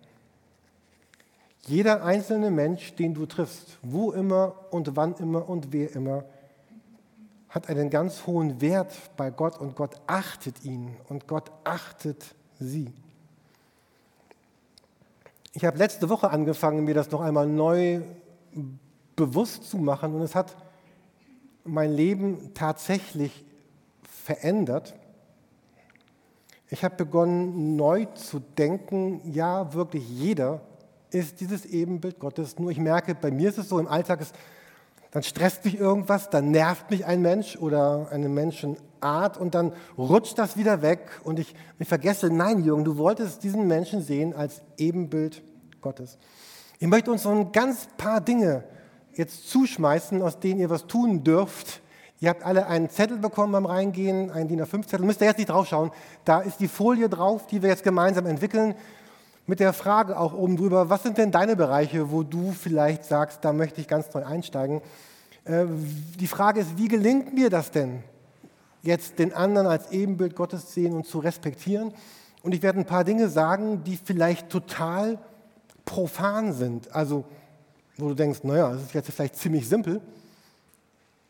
Jeder 1.66 2.04
einzelne 2.04 2.50
Mensch, 2.50 2.96
den 2.96 3.14
du 3.14 3.26
triffst, 3.26 3.78
wo 3.82 4.12
immer 4.12 4.56
und 4.72 4.96
wann 4.96 5.16
immer 5.16 5.50
und 5.50 5.74
wer 5.74 5.94
immer, 5.96 6.24
hat 7.50 7.70
einen 7.70 7.90
ganz 7.90 8.26
hohen 8.26 8.62
Wert 8.62 8.94
bei 9.18 9.32
Gott 9.32 9.60
und 9.60 9.76
Gott 9.76 9.96
achtet 10.08 10.64
ihn 10.64 10.96
und 11.10 11.28
Gott 11.28 11.52
achtet 11.64 12.36
sie. 12.60 12.94
Ich 15.54 15.66
habe 15.66 15.78
letzte 15.78 16.08
Woche 16.08 16.30
angefangen, 16.30 16.84
mir 16.84 16.94
das 16.94 17.12
noch 17.12 17.22
einmal 17.22 17.48
neu 17.48 18.02
bewusst 19.16 19.70
zu 19.70 19.78
machen 19.78 20.14
und 20.14 20.22
es 20.22 20.36
hat 20.36 20.56
mein 21.64 21.92
Leben 21.92 22.54
tatsächlich 22.54 23.44
verändert. 24.28 24.94
Ich 26.70 26.84
habe 26.84 26.96
begonnen, 26.98 27.78
neu 27.78 28.06
zu 28.14 28.40
denken, 28.40 29.22
ja, 29.24 29.74
wirklich 29.74 30.08
jeder 30.10 30.60
ist 31.12 31.40
dieses 31.40 31.66
Ebenbild 31.66 32.20
Gottes. 32.20 32.60
Nur 32.60 32.70
ich 32.70 32.78
merke, 32.78 33.16
bei 33.16 33.32
mir 33.32 33.48
ist 33.48 33.58
es 33.58 33.70
so, 33.70 33.80
im 33.80 33.88
Alltag 33.88 34.20
ist, 34.20 34.36
dann 35.12 35.24
stresst 35.24 35.64
mich 35.64 35.80
irgendwas, 35.80 36.30
dann 36.30 36.52
nervt 36.52 36.92
mich 36.92 37.06
ein 37.06 37.22
Mensch 37.22 37.56
oder 37.56 38.10
eine 38.12 38.28
Menschenart 38.28 39.38
und 39.38 39.56
dann 39.56 39.72
rutscht 39.98 40.38
das 40.38 40.58
wieder 40.58 40.82
weg 40.82 41.22
und 41.24 41.40
ich, 41.40 41.56
ich 41.80 41.88
vergesse, 41.88 42.30
nein, 42.30 42.66
Jürgen, 42.66 42.84
du 42.84 42.98
wolltest 42.98 43.46
diesen 43.46 43.66
Menschen 43.66 44.02
sehen 44.02 44.36
als 44.36 44.62
Ebenbild 44.76 45.42
Gottes. 45.80 46.18
Ich 46.80 46.88
möchte 46.88 47.12
uns 47.12 47.24
so 47.24 47.30
ein 47.30 47.54
ganz 47.54 47.88
paar 47.98 48.20
Dinge 48.20 48.66
jetzt 49.14 49.50
zuschmeißen, 49.50 50.22
aus 50.22 50.42
denen 50.42 50.60
ihr 50.60 50.70
was 50.70 50.86
tun 50.86 51.24
dürft. 51.24 51.82
Ihr 52.20 52.30
habt 52.30 52.44
alle 52.44 52.68
einen 52.68 52.90
Zettel 52.90 53.18
bekommen 53.18 53.52
beim 53.52 53.66
Reingehen, 53.66 54.32
einen 54.32 54.48
DIN 54.48 54.62
A5-Zettel. 54.62 55.06
Müsst 55.06 55.22
ihr 55.22 55.28
jetzt 55.28 55.38
nicht 55.38 55.50
draufschauen. 55.50 55.92
Da 56.26 56.40
ist 56.40 56.60
die 56.60 56.68
Folie 56.68 57.10
drauf, 57.10 57.46
die 57.48 57.62
wir 57.62 57.70
jetzt 57.70 57.84
gemeinsam 57.84 58.26
entwickeln 58.26 58.76
mit 59.48 59.62
der 59.62 59.72
Frage 59.72 60.20
auch 60.20 60.34
oben 60.34 60.58
drüber, 60.58 60.90
was 60.90 61.04
sind 61.04 61.18
denn 61.18 61.32
deine 61.32 61.56
Bereiche, 61.56 62.12
wo 62.12 62.22
du 62.22 62.52
vielleicht 62.52 63.06
sagst, 63.06 63.46
da 63.46 63.54
möchte 63.54 63.80
ich 63.80 63.88
ganz 63.88 64.14
neu 64.14 64.26
einsteigen. 64.26 64.82
Äh, 65.46 65.66
die 66.20 66.28
Frage 66.28 66.60
ist, 66.60 66.78
wie 66.78 66.90
gelingt 66.90 67.34
mir 67.34 67.50
das 67.50 67.72
denn, 67.72 68.04
jetzt 68.84 69.20
den 69.20 69.34
anderen 69.34 69.68
als 69.68 69.92
Ebenbild 69.92 70.36
Gottes 70.36 70.74
sehen 70.74 70.94
und 70.94 71.08
zu 71.08 71.20
respektieren? 71.20 71.94
Und 72.44 72.54
ich 72.54 72.62
werde 72.62 72.80
ein 72.80 72.86
paar 72.86 73.06
Dinge 73.06 73.30
sagen, 73.30 73.84
die 73.86 73.98
vielleicht 73.98 74.50
total 74.50 75.18
profan 75.86 76.52
sind. 76.52 76.94
Also, 76.94 77.24
wo 77.96 78.10
du 78.10 78.16
denkst, 78.16 78.40
naja, 78.44 78.72
das 78.74 78.82
ist 78.84 78.94
jetzt 78.94 79.12
vielleicht 79.12 79.38
ziemlich 79.38 79.68
simpel. 79.68 80.02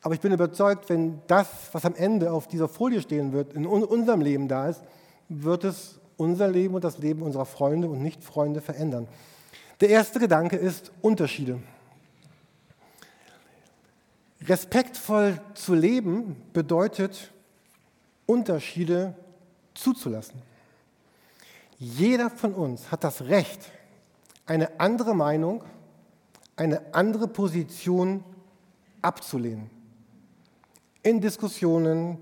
Aber 0.02 0.14
ich 0.14 0.20
bin 0.20 0.32
überzeugt, 0.32 0.90
wenn 0.90 1.22
das, 1.28 1.48
was 1.72 1.86
am 1.86 1.96
Ende 1.96 2.32
auf 2.32 2.48
dieser 2.48 2.68
Folie 2.68 3.02
stehen 3.02 3.34
wird, 3.34 3.54
in 3.54 3.66
unserem 3.66 4.22
Leben 4.22 4.48
da 4.48 4.70
ist, 4.70 4.82
wird 5.30 5.64
es 5.64 6.00
unser 6.18 6.48
Leben 6.48 6.76
und 6.76 6.84
das 6.84 6.98
Leben 6.98 7.22
unserer 7.22 7.46
Freunde 7.46 7.90
und 7.90 8.02
Nicht-Freunde 8.02 8.62
verändern. 8.62 9.08
Der 9.82 9.90
erste 9.90 10.20
Gedanke 10.20 10.56
ist 10.56 10.92
Unterschiede. 11.02 11.60
Respektvoll 14.46 15.40
zu 15.54 15.74
leben 15.74 16.36
bedeutet, 16.54 17.32
Unterschiede 18.26 19.16
zuzulassen. 19.74 20.42
Jeder 21.80 22.30
von 22.30 22.54
uns 22.54 22.92
hat 22.92 23.04
das 23.04 23.24
Recht, 23.24 23.72
eine 24.46 24.80
andere 24.80 25.14
Meinung, 25.14 25.64
eine 26.56 26.94
andere 26.94 27.28
Position 27.28 28.24
abzulehnen. 29.02 29.77
In 31.08 31.22
Diskussionen, 31.22 32.18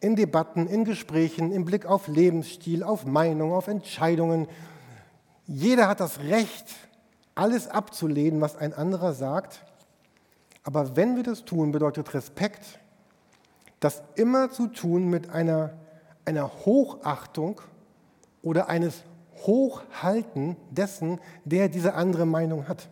in 0.00 0.16
Debatten, 0.16 0.66
in 0.66 0.84
Gesprächen, 0.84 1.52
im 1.52 1.64
Blick 1.64 1.86
auf 1.86 2.08
Lebensstil, 2.08 2.82
auf 2.82 3.06
Meinung, 3.06 3.52
auf 3.52 3.68
Entscheidungen. 3.68 4.48
Jeder 5.46 5.86
hat 5.86 6.00
das 6.00 6.18
Recht, 6.18 6.66
alles 7.36 7.68
abzulehnen, 7.68 8.40
was 8.40 8.56
ein 8.56 8.74
anderer 8.74 9.12
sagt. 9.12 9.64
Aber 10.64 10.96
wenn 10.96 11.14
wir 11.14 11.22
das 11.22 11.44
tun, 11.44 11.70
bedeutet 11.70 12.12
Respekt, 12.12 12.80
das 13.78 14.02
immer 14.16 14.50
zu 14.50 14.66
tun 14.66 15.08
mit 15.08 15.30
einer, 15.30 15.74
einer 16.24 16.50
Hochachtung 16.64 17.60
oder 18.42 18.68
eines 18.68 19.04
Hochhalten 19.46 20.56
dessen, 20.72 21.20
der 21.44 21.68
diese 21.68 21.94
andere 21.94 22.26
Meinung 22.26 22.66
hat 22.66 22.88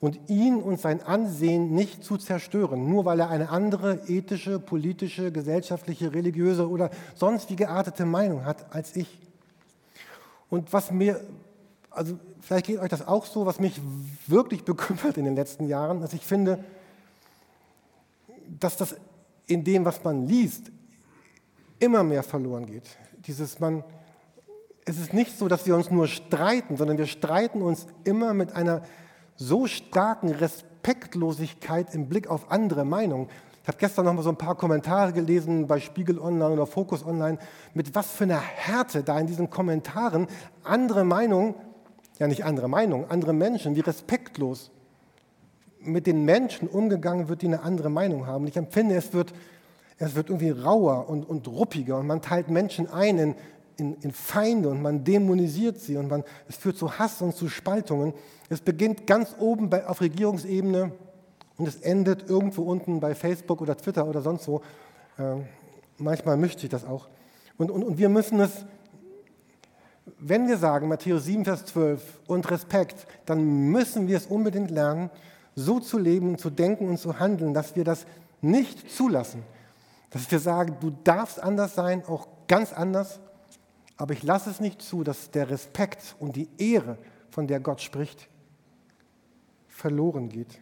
und 0.00 0.18
ihn 0.28 0.56
und 0.56 0.80
sein 0.80 1.02
Ansehen 1.02 1.74
nicht 1.74 2.04
zu 2.04 2.16
zerstören, 2.18 2.88
nur 2.88 3.04
weil 3.04 3.20
er 3.20 3.30
eine 3.30 3.50
andere 3.50 4.00
ethische, 4.06 4.60
politische, 4.60 5.32
gesellschaftliche, 5.32 6.14
religiöse 6.14 6.68
oder 6.68 6.90
sonst 7.16 7.50
wie 7.50 7.56
geartete 7.56 8.06
Meinung 8.06 8.44
hat 8.44 8.72
als 8.72 8.94
ich. 8.94 9.18
Und 10.50 10.72
was 10.72 10.92
mir, 10.92 11.20
also 11.90 12.18
vielleicht 12.40 12.66
geht 12.66 12.78
euch 12.78 12.88
das 12.88 13.06
auch 13.06 13.26
so, 13.26 13.44
was 13.44 13.58
mich 13.58 13.80
wirklich 14.26 14.64
bekümmert 14.64 15.16
in 15.16 15.24
den 15.24 15.34
letzten 15.34 15.66
Jahren, 15.66 16.00
dass 16.00 16.12
ich 16.12 16.24
finde, 16.24 16.64
dass 18.60 18.76
das 18.76 18.96
in 19.46 19.64
dem, 19.64 19.84
was 19.84 20.04
man 20.04 20.26
liest, 20.26 20.70
immer 21.80 22.04
mehr 22.04 22.22
verloren 22.22 22.66
geht. 22.66 22.84
Dieses 23.26 23.58
man, 23.58 23.82
es 24.84 24.98
ist 24.98 25.12
nicht 25.12 25.36
so, 25.36 25.48
dass 25.48 25.66
wir 25.66 25.74
uns 25.74 25.90
nur 25.90 26.06
streiten, 26.06 26.76
sondern 26.76 26.98
wir 26.98 27.06
streiten 27.06 27.62
uns 27.62 27.86
immer 28.04 28.32
mit 28.32 28.52
einer 28.52 28.82
so 29.38 29.66
starken 29.66 30.30
Respektlosigkeit 30.30 31.94
im 31.94 32.08
Blick 32.08 32.28
auf 32.28 32.50
andere 32.50 32.84
Meinungen. 32.84 33.28
Ich 33.62 33.68
habe 33.68 33.78
gestern 33.78 34.04
noch 34.06 34.14
mal 34.14 34.22
so 34.22 34.30
ein 34.30 34.36
paar 34.36 34.56
Kommentare 34.56 35.12
gelesen 35.12 35.66
bei 35.66 35.78
Spiegel 35.78 36.18
Online 36.18 36.50
oder 36.50 36.66
Focus 36.66 37.04
Online, 37.06 37.38
mit 37.74 37.94
was 37.94 38.10
für 38.10 38.24
einer 38.24 38.40
Härte 38.40 39.02
da 39.02 39.18
in 39.18 39.26
diesen 39.26 39.48
Kommentaren 39.48 40.26
andere 40.64 41.04
Meinungen, 41.04 41.54
ja 42.18 42.26
nicht 42.26 42.44
andere 42.44 42.68
Meinungen, 42.68 43.10
andere 43.10 43.32
Menschen, 43.32 43.76
wie 43.76 43.80
respektlos 43.80 44.70
mit 45.80 46.06
den 46.06 46.24
Menschen 46.24 46.66
umgegangen 46.66 47.28
wird, 47.28 47.42
die 47.42 47.46
eine 47.46 47.62
andere 47.62 47.90
Meinung 47.90 48.26
haben. 48.26 48.44
Und 48.44 48.48
ich 48.48 48.56
empfinde, 48.56 48.96
es 48.96 49.12
wird, 49.12 49.32
es 49.98 50.14
wird 50.14 50.30
irgendwie 50.30 50.50
rauer 50.50 51.08
und, 51.08 51.28
und 51.28 51.46
ruppiger 51.46 51.98
und 51.98 52.06
man 52.06 52.22
teilt 52.22 52.48
Menschen 52.48 52.90
ein 52.90 53.18
in, 53.18 53.34
in, 53.78 53.94
in 54.00 54.12
Feinde 54.12 54.68
und 54.68 54.82
man 54.82 55.04
dämonisiert 55.04 55.80
sie 55.80 55.96
und 55.96 56.08
man, 56.08 56.24
es 56.48 56.56
führt 56.56 56.76
zu 56.76 56.98
Hass 56.98 57.22
und 57.22 57.34
zu 57.34 57.48
Spaltungen. 57.48 58.12
Es 58.48 58.60
beginnt 58.60 59.06
ganz 59.06 59.36
oben 59.38 59.70
bei, 59.70 59.86
auf 59.86 60.00
Regierungsebene 60.00 60.92
und 61.56 61.68
es 61.68 61.76
endet 61.76 62.28
irgendwo 62.28 62.62
unten 62.62 63.00
bei 63.00 63.14
Facebook 63.14 63.60
oder 63.60 63.76
Twitter 63.76 64.06
oder 64.06 64.20
sonst 64.20 64.48
wo. 64.48 64.62
Äh, 65.18 65.36
manchmal 65.96 66.36
mischt 66.36 66.58
sich 66.58 66.68
das 66.68 66.84
auch. 66.84 67.08
Und, 67.56 67.70
und, 67.70 67.84
und 67.84 67.98
wir 67.98 68.08
müssen 68.08 68.40
es, 68.40 68.64
wenn 70.18 70.48
wir 70.48 70.56
sagen, 70.56 70.88
Matthäus 70.88 71.24
7, 71.24 71.44
Vers 71.44 71.66
12 71.66 72.20
und 72.26 72.50
Respekt, 72.50 73.06
dann 73.26 73.70
müssen 73.70 74.08
wir 74.08 74.16
es 74.16 74.26
unbedingt 74.26 74.70
lernen, 74.70 75.10
so 75.54 75.78
zu 75.78 75.98
leben, 75.98 76.38
zu 76.38 76.50
denken 76.50 76.88
und 76.88 76.98
zu 76.98 77.18
handeln, 77.20 77.54
dass 77.54 77.76
wir 77.76 77.84
das 77.84 78.06
nicht 78.40 78.90
zulassen. 78.90 79.42
Dass 80.10 80.30
wir 80.30 80.38
sagen, 80.38 80.76
du 80.80 80.90
darfst 81.04 81.40
anders 81.40 81.74
sein, 81.74 82.02
auch 82.06 82.26
ganz 82.46 82.72
anders, 82.72 83.20
aber 83.98 84.14
ich 84.14 84.22
lasse 84.22 84.48
es 84.48 84.60
nicht 84.60 84.80
zu, 84.80 85.02
dass 85.02 85.30
der 85.32 85.50
Respekt 85.50 86.16
und 86.20 86.36
die 86.36 86.48
Ehre, 86.56 86.96
von 87.30 87.46
der 87.46 87.60
Gott 87.60 87.82
spricht, 87.82 88.28
verloren 89.68 90.28
geht. 90.28 90.58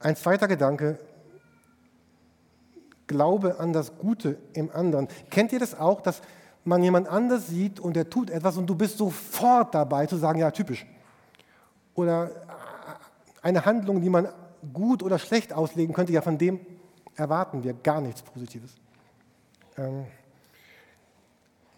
Ein 0.00 0.16
zweiter 0.16 0.48
Gedanke, 0.48 0.98
Glaube 3.06 3.58
an 3.58 3.72
das 3.72 3.96
Gute 3.96 4.36
im 4.52 4.70
anderen. 4.70 5.08
Kennt 5.30 5.52
ihr 5.52 5.58
das 5.58 5.78
auch, 5.78 6.02
dass 6.02 6.20
man 6.64 6.82
jemand 6.82 7.08
anders 7.08 7.46
sieht 7.46 7.80
und 7.80 7.96
der 7.96 8.10
tut 8.10 8.28
etwas 8.28 8.58
und 8.58 8.66
du 8.66 8.74
bist 8.74 8.98
sofort 8.98 9.74
dabei 9.74 10.04
zu 10.06 10.16
sagen, 10.16 10.40
ja, 10.40 10.50
typisch. 10.50 10.86
Oder 11.94 12.30
eine 13.40 13.64
Handlung, 13.64 14.02
die 14.02 14.10
man 14.10 14.28
gut 14.74 15.02
oder 15.02 15.18
schlecht 15.18 15.54
auslegen 15.54 15.94
könnte, 15.94 16.12
ja, 16.12 16.20
von 16.20 16.36
dem 16.36 16.60
erwarten 17.16 17.64
wir 17.64 17.72
gar 17.72 18.02
nichts 18.02 18.20
Positives. 18.22 18.74
Ähm, 19.78 20.04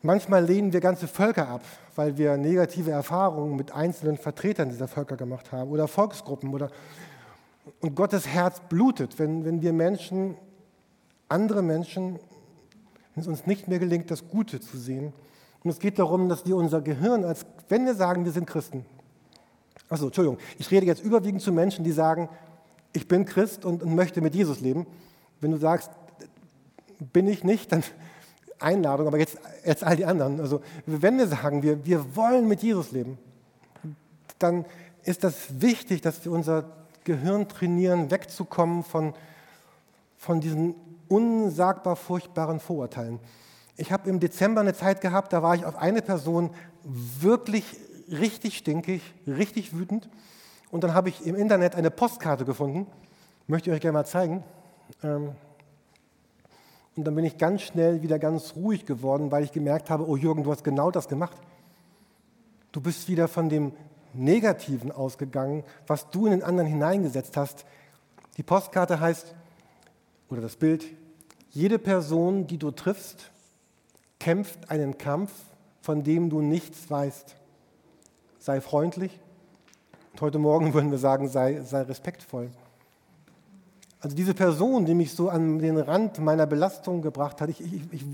Manchmal 0.02 0.44
lehnen 0.44 0.72
wir 0.72 0.80
ganze 0.80 1.06
Völker 1.06 1.48
ab, 1.48 1.62
weil 1.94 2.16
wir 2.16 2.38
negative 2.38 2.90
Erfahrungen 2.90 3.56
mit 3.56 3.72
einzelnen 3.72 4.16
Vertretern 4.16 4.70
dieser 4.70 4.88
Völker 4.88 5.16
gemacht 5.16 5.52
haben 5.52 5.70
oder 5.70 5.88
Volksgruppen. 5.88 6.54
Oder 6.54 6.70
und 7.80 7.94
Gottes 7.94 8.26
Herz 8.26 8.60
blutet, 8.68 9.18
wenn, 9.18 9.44
wenn 9.44 9.60
wir 9.60 9.72
Menschen, 9.74 10.36
andere 11.28 11.62
Menschen, 11.62 12.18
wenn 13.14 13.22
es 13.22 13.26
uns 13.26 13.46
nicht 13.46 13.68
mehr 13.68 13.78
gelingt, 13.78 14.10
das 14.10 14.28
Gute 14.28 14.60
zu 14.60 14.78
sehen. 14.78 15.12
Und 15.62 15.70
es 15.70 15.78
geht 15.78 15.98
darum, 15.98 16.30
dass 16.30 16.46
wir 16.46 16.56
unser 16.56 16.80
Gehirn, 16.80 17.24
als 17.24 17.44
wenn 17.68 17.84
wir 17.84 17.94
sagen, 17.94 18.24
wir 18.24 18.32
sind 18.32 18.46
Christen, 18.46 18.86
achso, 19.90 20.06
Entschuldigung, 20.06 20.38
ich 20.58 20.70
rede 20.70 20.86
jetzt 20.86 21.02
überwiegend 21.04 21.42
zu 21.42 21.52
Menschen, 21.52 21.84
die 21.84 21.92
sagen, 21.92 22.30
ich 22.92 23.06
bin 23.06 23.26
Christ 23.26 23.64
und, 23.64 23.82
und 23.82 23.94
möchte 23.94 24.20
mit 24.20 24.34
Jesus 24.34 24.60
leben. 24.60 24.86
Wenn 25.40 25.50
du 25.50 25.58
sagst, 25.58 25.90
bin 27.12 27.28
ich 27.28 27.44
nicht, 27.44 27.70
dann 27.72 27.82
Einladung, 28.60 29.06
aber 29.06 29.18
jetzt, 29.18 29.38
jetzt 29.64 29.84
all 29.84 29.96
die 29.96 30.04
anderen. 30.04 30.40
Also 30.40 30.60
wenn 30.86 31.18
wir 31.18 31.26
sagen, 31.26 31.62
wir, 31.62 31.84
wir 31.84 32.16
wollen 32.16 32.46
mit 32.46 32.62
Jesus 32.62 32.92
leben, 32.92 33.18
dann 34.38 34.64
ist 35.02 35.24
das 35.24 35.60
wichtig, 35.60 36.02
dass 36.02 36.24
wir 36.24 36.32
unser 36.32 36.64
Gehirn 37.04 37.48
trainieren, 37.48 38.10
wegzukommen 38.10 38.84
von, 38.84 39.14
von 40.16 40.40
diesen 40.40 40.74
unsagbar 41.08 41.96
furchtbaren 41.96 42.60
Vorurteilen. 42.60 43.18
Ich 43.76 43.92
habe 43.92 44.08
im 44.08 44.20
Dezember 44.20 44.60
eine 44.60 44.74
Zeit 44.74 45.00
gehabt, 45.00 45.32
da 45.32 45.42
war 45.42 45.54
ich 45.54 45.64
auf 45.64 45.76
eine 45.76 46.02
Person 46.02 46.50
wirklich 46.84 47.64
richtig 48.10 48.58
stinkig, 48.58 49.02
richtig 49.26 49.76
wütend. 49.76 50.08
Und 50.70 50.84
dann 50.84 50.94
habe 50.94 51.08
ich 51.08 51.26
im 51.26 51.34
Internet 51.34 51.74
eine 51.74 51.90
Postkarte 51.90 52.44
gefunden, 52.44 52.86
möchte 53.46 53.70
ich 53.70 53.76
euch 53.76 53.80
gerne 53.80 53.94
mal 53.94 54.06
zeigen. 54.06 54.44
Ähm, 55.02 55.32
und 57.00 57.04
dann 57.04 57.14
bin 57.14 57.24
ich 57.24 57.38
ganz 57.38 57.62
schnell 57.62 58.02
wieder 58.02 58.18
ganz 58.18 58.54
ruhig 58.56 58.84
geworden, 58.84 59.32
weil 59.32 59.42
ich 59.42 59.52
gemerkt 59.52 59.88
habe, 59.88 60.06
oh 60.06 60.16
Jürgen, 60.18 60.44
du 60.44 60.52
hast 60.52 60.64
genau 60.64 60.90
das 60.90 61.08
gemacht. 61.08 61.34
Du 62.72 62.82
bist 62.82 63.08
wieder 63.08 63.26
von 63.26 63.48
dem 63.48 63.72
Negativen 64.12 64.92
ausgegangen, 64.92 65.64
was 65.86 66.10
du 66.10 66.26
in 66.26 66.32
den 66.32 66.42
anderen 66.42 66.68
hineingesetzt 66.68 67.38
hast. 67.38 67.64
Die 68.36 68.42
Postkarte 68.42 69.00
heißt, 69.00 69.34
oder 70.28 70.42
das 70.42 70.56
Bild, 70.56 70.84
jede 71.48 71.78
Person, 71.78 72.46
die 72.46 72.58
du 72.58 72.70
triffst, 72.70 73.30
kämpft 74.18 74.70
einen 74.70 74.98
Kampf, 74.98 75.32
von 75.80 76.02
dem 76.02 76.28
du 76.28 76.42
nichts 76.42 76.90
weißt. 76.90 77.34
sei 78.40 78.60
freundlich. 78.60 79.18
Und 80.12 80.20
heute 80.20 80.38
Morgen 80.38 80.74
würden 80.74 80.90
wir 80.90 80.98
sagen, 80.98 81.28
sei, 81.28 81.62
sei 81.62 81.80
respektvoll. 81.80 82.50
Also 84.00 84.16
diese 84.16 84.34
Person, 84.34 84.86
die 84.86 84.94
mich 84.94 85.12
so 85.12 85.28
an 85.28 85.58
den 85.58 85.76
Rand 85.76 86.18
meiner 86.18 86.46
Belastung 86.46 87.02
gebracht 87.02 87.40
hat, 87.40 87.50
ich, 87.50 87.60
ich, 87.60 87.82
ich, 87.90 88.04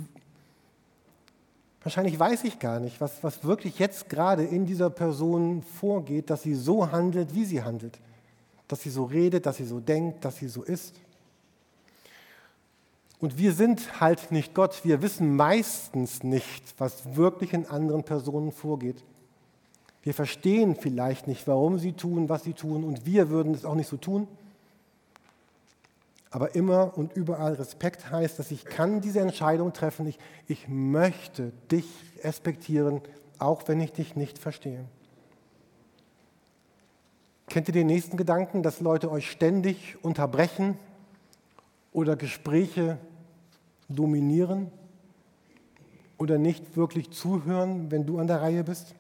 wahrscheinlich 1.83 2.19
weiß 2.19 2.45
ich 2.45 2.59
gar 2.59 2.81
nicht, 2.81 3.01
was, 3.01 3.23
was 3.23 3.45
wirklich 3.45 3.79
jetzt 3.79 4.09
gerade 4.09 4.45
in 4.45 4.67
dieser 4.67 4.91
Person 4.91 5.63
vorgeht, 5.63 6.31
dass 6.31 6.43
sie 6.43 6.55
so 6.55 6.91
handelt, 6.91 7.35
wie 7.35 7.45
sie 7.45 7.63
handelt. 7.63 7.99
Dass 8.67 8.83
sie 8.83 8.91
so 8.91 9.05
redet, 9.05 9.47
dass 9.47 9.59
sie 9.59 9.65
so 9.65 9.79
denkt, 9.79 10.25
dass 10.25 10.37
sie 10.39 10.49
so 10.49 10.65
ist. 10.65 10.95
Und 13.19 13.39
wir 13.39 13.53
sind 13.53 14.01
halt 14.01 14.33
nicht 14.33 14.55
Gott. 14.55 14.81
Wir 14.85 15.01
wissen 15.03 15.37
meistens 15.37 16.25
nicht, 16.25 16.75
was 16.79 17.17
wirklich 17.17 17.53
in 17.53 17.67
anderen 17.67 18.03
Personen 18.03 18.51
vorgeht. 18.51 19.03
Wir 20.03 20.15
verstehen 20.15 20.77
vielleicht 20.77 21.27
nicht, 21.27 21.47
warum 21.47 21.79
sie 21.79 21.93
tun, 21.93 22.29
was 22.29 22.45
sie 22.45 22.53
tun, 22.53 22.85
und 22.85 23.07
wir 23.07 23.29
würden 23.31 23.55
es 23.55 23.65
auch 23.65 23.75
nicht 23.75 23.89
so 23.89 23.97
tun. 23.97 24.29
Aber 26.37 26.55
immer 26.55 26.99
und 26.99 27.17
überall 27.17 27.55
Respekt 27.55 28.11
heißt, 28.11 28.39
dass 28.39 28.51
ich 28.51 28.67
kann 28.67 29.01
diese 29.01 29.21
Entscheidung 29.21 29.73
treffen. 29.73 30.07
Ich, 30.07 30.19
ich 30.47 30.69
möchte 30.69 31.55
dich 31.73 31.87
respektieren, 32.23 33.01
auch 33.39 33.67
wenn 33.69 33.81
ich 33.81 33.93
dich 33.93 34.17
nicht 34.17 34.39
verstehe. 34.39 34.85
Kennt 37.49 37.69
ihr 37.69 37.73
den 37.73 37.87
nächsten 37.87 38.19
Gedanken, 38.19 38.63
dass 38.63 38.81
Leute 38.81 39.11
euch 39.11 39.31
ständig 39.31 39.97
unterbrechen 40.05 40.77
oder 41.91 42.17
Gespräche 42.17 42.99
dominieren 43.89 44.71
oder 46.19 46.37
nicht 46.37 46.77
wirklich 46.77 47.13
zuhören, 47.13 47.91
wenn 47.91 48.05
du 48.05 48.19
an 48.19 48.27
der 48.27 48.43
Reihe 48.43 48.63
bist? 48.63 48.95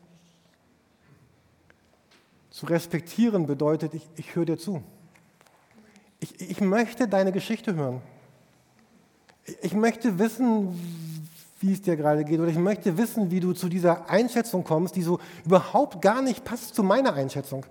Zu 2.48 2.64
respektieren 2.64 3.44
bedeutet, 3.44 3.92
ich, 3.92 4.08
ich 4.16 4.34
höre 4.34 4.46
dir 4.46 4.56
zu. 4.56 4.82
Ich, 6.38 6.50
ich 6.50 6.60
möchte 6.60 7.08
deine 7.08 7.32
Geschichte 7.32 7.74
hören. 7.74 8.00
Ich 9.62 9.74
möchte 9.74 10.18
wissen, 10.18 10.78
wie 11.60 11.72
es 11.72 11.82
dir 11.82 11.96
gerade 11.96 12.24
geht. 12.24 12.40
Oder 12.40 12.50
ich 12.50 12.58
möchte 12.58 12.98
wissen, 12.98 13.30
wie 13.30 13.40
du 13.40 13.52
zu 13.52 13.68
dieser 13.68 14.10
Einschätzung 14.10 14.64
kommst, 14.64 14.96
die 14.96 15.02
so 15.02 15.20
überhaupt 15.44 16.02
gar 16.02 16.22
nicht 16.22 16.44
passt 16.44 16.74
zu 16.74 16.82
meiner 16.82 17.14
Einschätzung. 17.14 17.64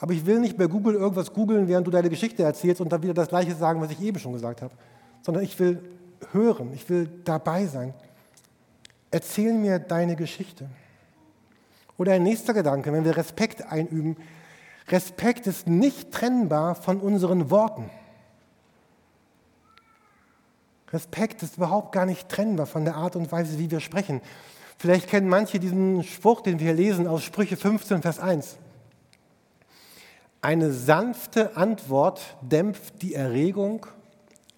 Aber 0.00 0.12
ich 0.12 0.26
will 0.26 0.38
nicht 0.38 0.56
bei 0.56 0.66
Google 0.66 0.94
irgendwas 0.94 1.32
googeln, 1.32 1.66
während 1.68 1.86
du 1.86 1.90
deine 1.90 2.10
Geschichte 2.10 2.42
erzählst 2.42 2.80
und 2.80 2.92
dann 2.92 3.02
wieder 3.02 3.14
das 3.14 3.28
Gleiche 3.28 3.54
sagen, 3.54 3.80
was 3.80 3.90
ich 3.90 4.00
eben 4.00 4.18
schon 4.18 4.32
gesagt 4.32 4.62
habe. 4.62 4.72
Sondern 5.22 5.42
ich 5.42 5.58
will 5.58 5.82
hören, 6.32 6.72
ich 6.74 6.88
will 6.88 7.08
dabei 7.24 7.66
sein. 7.66 7.94
Erzähl 9.10 9.52
mir 9.54 9.78
deine 9.78 10.16
Geschichte. 10.16 10.68
Oder 11.96 12.12
ein 12.12 12.22
nächster 12.22 12.54
Gedanke, 12.54 12.92
wenn 12.92 13.04
wir 13.04 13.16
Respekt 13.16 13.64
einüben, 13.72 14.16
Respekt 14.90 15.46
ist 15.46 15.66
nicht 15.66 16.12
trennbar 16.12 16.74
von 16.74 17.00
unseren 17.00 17.50
Worten. 17.50 17.90
Respekt 20.92 21.42
ist 21.42 21.58
überhaupt 21.58 21.92
gar 21.92 22.06
nicht 22.06 22.28
trennbar 22.28 22.66
von 22.66 22.84
der 22.84 22.96
Art 22.96 23.14
und 23.14 23.30
Weise, 23.30 23.58
wie 23.58 23.70
wir 23.70 23.80
sprechen. 23.80 24.22
Vielleicht 24.78 25.08
kennen 25.08 25.28
manche 25.28 25.58
diesen 25.58 26.02
Spruch, 26.04 26.40
den 26.40 26.60
wir 26.60 26.72
lesen 26.72 27.06
aus 27.06 27.22
Sprüche 27.24 27.56
15, 27.56 28.00
Vers 28.00 28.18
1. 28.18 28.56
Eine 30.40 30.72
sanfte 30.72 31.56
Antwort 31.56 32.36
dämpft 32.40 33.02
die 33.02 33.14
Erregung, 33.14 33.86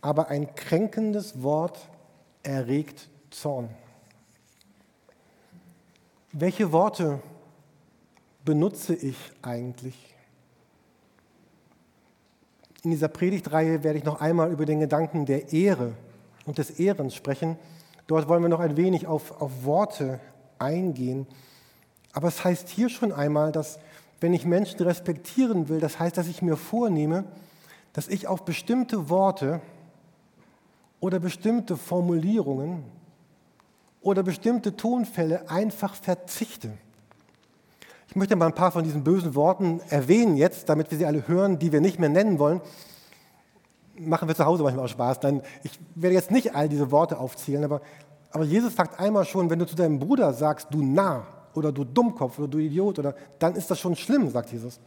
aber 0.02 0.28
ein 0.28 0.54
kränkendes 0.54 1.42
Wort 1.42 1.88
erregt 2.42 3.08
Zorn. 3.30 3.70
Welche 6.32 6.70
Worte 6.70 7.20
benutze 8.44 8.94
ich 8.94 9.16
eigentlich? 9.42 10.09
In 12.82 12.90
dieser 12.90 13.08
Predigtreihe 13.08 13.84
werde 13.84 13.98
ich 13.98 14.04
noch 14.04 14.20
einmal 14.20 14.50
über 14.50 14.64
den 14.64 14.80
Gedanken 14.80 15.26
der 15.26 15.52
Ehre 15.52 15.92
und 16.46 16.58
des 16.58 16.70
Ehrens 16.70 17.14
sprechen. 17.14 17.58
Dort 18.06 18.28
wollen 18.28 18.42
wir 18.42 18.48
noch 18.48 18.60
ein 18.60 18.76
wenig 18.76 19.06
auf, 19.06 19.40
auf 19.40 19.64
Worte 19.64 20.18
eingehen. 20.58 21.26
Aber 22.12 22.28
es 22.28 22.42
heißt 22.42 22.68
hier 22.68 22.88
schon 22.88 23.12
einmal, 23.12 23.52
dass 23.52 23.78
wenn 24.20 24.34
ich 24.34 24.44
Menschen 24.44 24.80
respektieren 24.80 25.68
will, 25.68 25.80
das 25.80 25.98
heißt, 25.98 26.16
dass 26.16 26.28
ich 26.28 26.42
mir 26.42 26.56
vornehme, 26.56 27.24
dass 27.92 28.08
ich 28.08 28.26
auf 28.26 28.44
bestimmte 28.44 29.08
Worte 29.08 29.60
oder 31.00 31.18
bestimmte 31.18 31.76
Formulierungen 31.76 32.84
oder 34.00 34.22
bestimmte 34.22 34.76
Tonfälle 34.76 35.50
einfach 35.50 35.94
verzichte. 35.94 36.72
Ich 38.10 38.16
möchte 38.16 38.34
mal 38.34 38.46
ein 38.46 38.54
paar 38.56 38.72
von 38.72 38.82
diesen 38.82 39.04
bösen 39.04 39.36
Worten 39.36 39.80
erwähnen 39.88 40.36
jetzt, 40.36 40.68
damit 40.68 40.90
wir 40.90 40.98
sie 40.98 41.06
alle 41.06 41.28
hören, 41.28 41.60
die 41.60 41.70
wir 41.70 41.80
nicht 41.80 42.00
mehr 42.00 42.08
nennen 42.08 42.40
wollen. 42.40 42.60
Machen 44.00 44.26
wir 44.26 44.34
zu 44.34 44.44
Hause 44.44 44.64
manchmal 44.64 44.86
auch 44.86 44.88
Spaß. 44.88 45.20
Dann, 45.20 45.42
ich 45.62 45.78
werde 45.94 46.16
jetzt 46.16 46.32
nicht 46.32 46.56
all 46.56 46.68
diese 46.68 46.90
Worte 46.90 47.20
aufzählen, 47.20 47.62
aber, 47.62 47.80
aber 48.32 48.42
Jesus 48.42 48.74
sagt 48.74 48.98
einmal 48.98 49.24
schon, 49.26 49.48
wenn 49.48 49.60
du 49.60 49.64
zu 49.64 49.76
deinem 49.76 50.00
Bruder 50.00 50.32
sagst, 50.32 50.66
du 50.72 50.82
Narr 50.82 51.24
oder 51.54 51.70
du 51.70 51.84
Dummkopf 51.84 52.36
oder 52.40 52.48
du 52.48 52.58
Idiot, 52.58 52.98
oder, 52.98 53.14
dann 53.38 53.54
ist 53.54 53.70
das 53.70 53.78
schon 53.78 53.94
schlimm, 53.94 54.28
sagt 54.28 54.50
Jesus. 54.50 54.80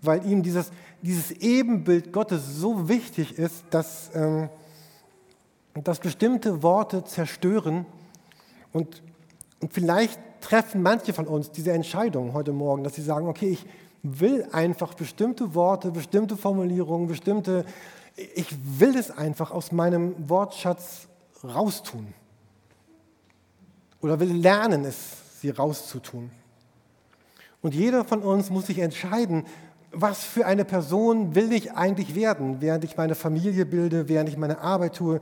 Weil 0.00 0.24
ihm 0.24 0.44
dieses, 0.44 0.70
dieses 1.02 1.32
Ebenbild 1.32 2.12
Gottes 2.12 2.54
so 2.54 2.88
wichtig 2.88 3.36
ist, 3.36 3.64
dass, 3.70 4.12
ähm, 4.14 4.48
dass 5.74 5.98
bestimmte 5.98 6.62
Worte 6.62 7.02
zerstören 7.02 7.84
und, 8.72 9.02
und 9.60 9.72
vielleicht 9.72 10.20
treffen 10.40 10.82
manche 10.82 11.12
von 11.12 11.26
uns 11.26 11.50
diese 11.50 11.72
Entscheidung 11.72 12.32
heute 12.32 12.52
Morgen, 12.52 12.84
dass 12.84 12.94
sie 12.94 13.02
sagen, 13.02 13.28
okay, 13.28 13.48
ich 13.48 13.66
will 14.02 14.46
einfach 14.52 14.94
bestimmte 14.94 15.54
Worte, 15.54 15.90
bestimmte 15.90 16.36
Formulierungen, 16.36 17.06
bestimmte, 17.06 17.64
ich 18.34 18.48
will 18.78 18.96
es 18.96 19.10
einfach 19.10 19.50
aus 19.50 19.72
meinem 19.72 20.14
Wortschatz 20.28 21.08
raustun. 21.44 22.12
Oder 24.00 24.18
will 24.20 24.32
lernen, 24.32 24.84
es 24.84 25.40
sie 25.40 25.50
rauszutun. 25.50 26.30
Und 27.62 27.74
jeder 27.74 28.04
von 28.04 28.22
uns 28.22 28.50
muss 28.50 28.66
sich 28.66 28.78
entscheiden, 28.78 29.44
was 29.92 30.22
für 30.22 30.46
eine 30.46 30.64
Person 30.64 31.34
will 31.34 31.52
ich 31.52 31.72
eigentlich 31.72 32.14
werden, 32.14 32.60
während 32.60 32.84
ich 32.84 32.96
meine 32.96 33.14
Familie 33.14 33.66
bilde, 33.66 34.08
während 34.08 34.28
ich 34.28 34.36
meine 34.36 34.60
Arbeit 34.60 34.96
tue, 34.96 35.20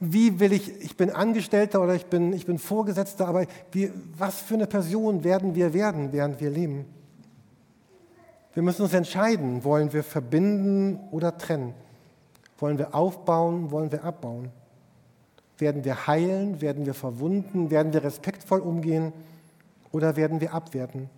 wie 0.00 0.38
will 0.38 0.52
ich, 0.52 0.80
ich 0.80 0.96
bin 0.96 1.10
Angestellter 1.10 1.82
oder 1.82 1.94
ich 1.94 2.06
bin, 2.06 2.32
ich 2.32 2.46
bin 2.46 2.58
Vorgesetzter, 2.58 3.26
aber 3.26 3.46
wie, 3.72 3.90
was 4.16 4.40
für 4.40 4.54
eine 4.54 4.66
Person 4.66 5.24
werden 5.24 5.54
wir 5.54 5.74
werden, 5.74 6.12
während 6.12 6.40
wir 6.40 6.50
leben? 6.50 6.84
Wir 8.54 8.62
müssen 8.62 8.82
uns 8.82 8.94
entscheiden, 8.94 9.64
wollen 9.64 9.92
wir 9.92 10.04
verbinden 10.04 11.00
oder 11.10 11.36
trennen? 11.36 11.74
Wollen 12.58 12.78
wir 12.78 12.94
aufbauen, 12.94 13.70
wollen 13.70 13.92
wir 13.92 14.04
abbauen? 14.04 14.50
Werden 15.58 15.84
wir 15.84 16.06
heilen, 16.06 16.60
werden 16.60 16.86
wir 16.86 16.94
verwunden, 16.94 17.70
werden 17.70 17.92
wir 17.92 18.02
respektvoll 18.02 18.60
umgehen 18.60 19.12
oder 19.90 20.16
werden 20.16 20.40
wir 20.40 20.54
abwerten? 20.54 21.10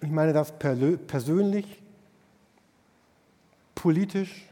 Ich 0.00 0.10
meine 0.10 0.32
das 0.32 0.52
persönlich, 0.58 1.82
politisch, 3.74 4.48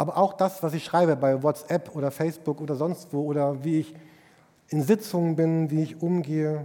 aber 0.00 0.16
auch 0.16 0.32
das, 0.32 0.62
was 0.62 0.72
ich 0.72 0.82
schreibe 0.82 1.14
bei 1.14 1.42
WhatsApp 1.42 1.94
oder 1.94 2.10
Facebook 2.10 2.62
oder 2.62 2.74
sonst 2.74 3.12
wo 3.12 3.20
oder 3.26 3.62
wie 3.64 3.80
ich 3.80 3.94
in 4.68 4.82
Sitzungen 4.82 5.36
bin, 5.36 5.70
wie 5.70 5.82
ich 5.82 6.00
umgehe. 6.00 6.64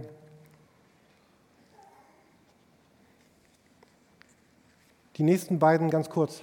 Die 5.16 5.22
nächsten 5.22 5.58
beiden 5.58 5.90
ganz 5.90 6.08
kurz. 6.08 6.40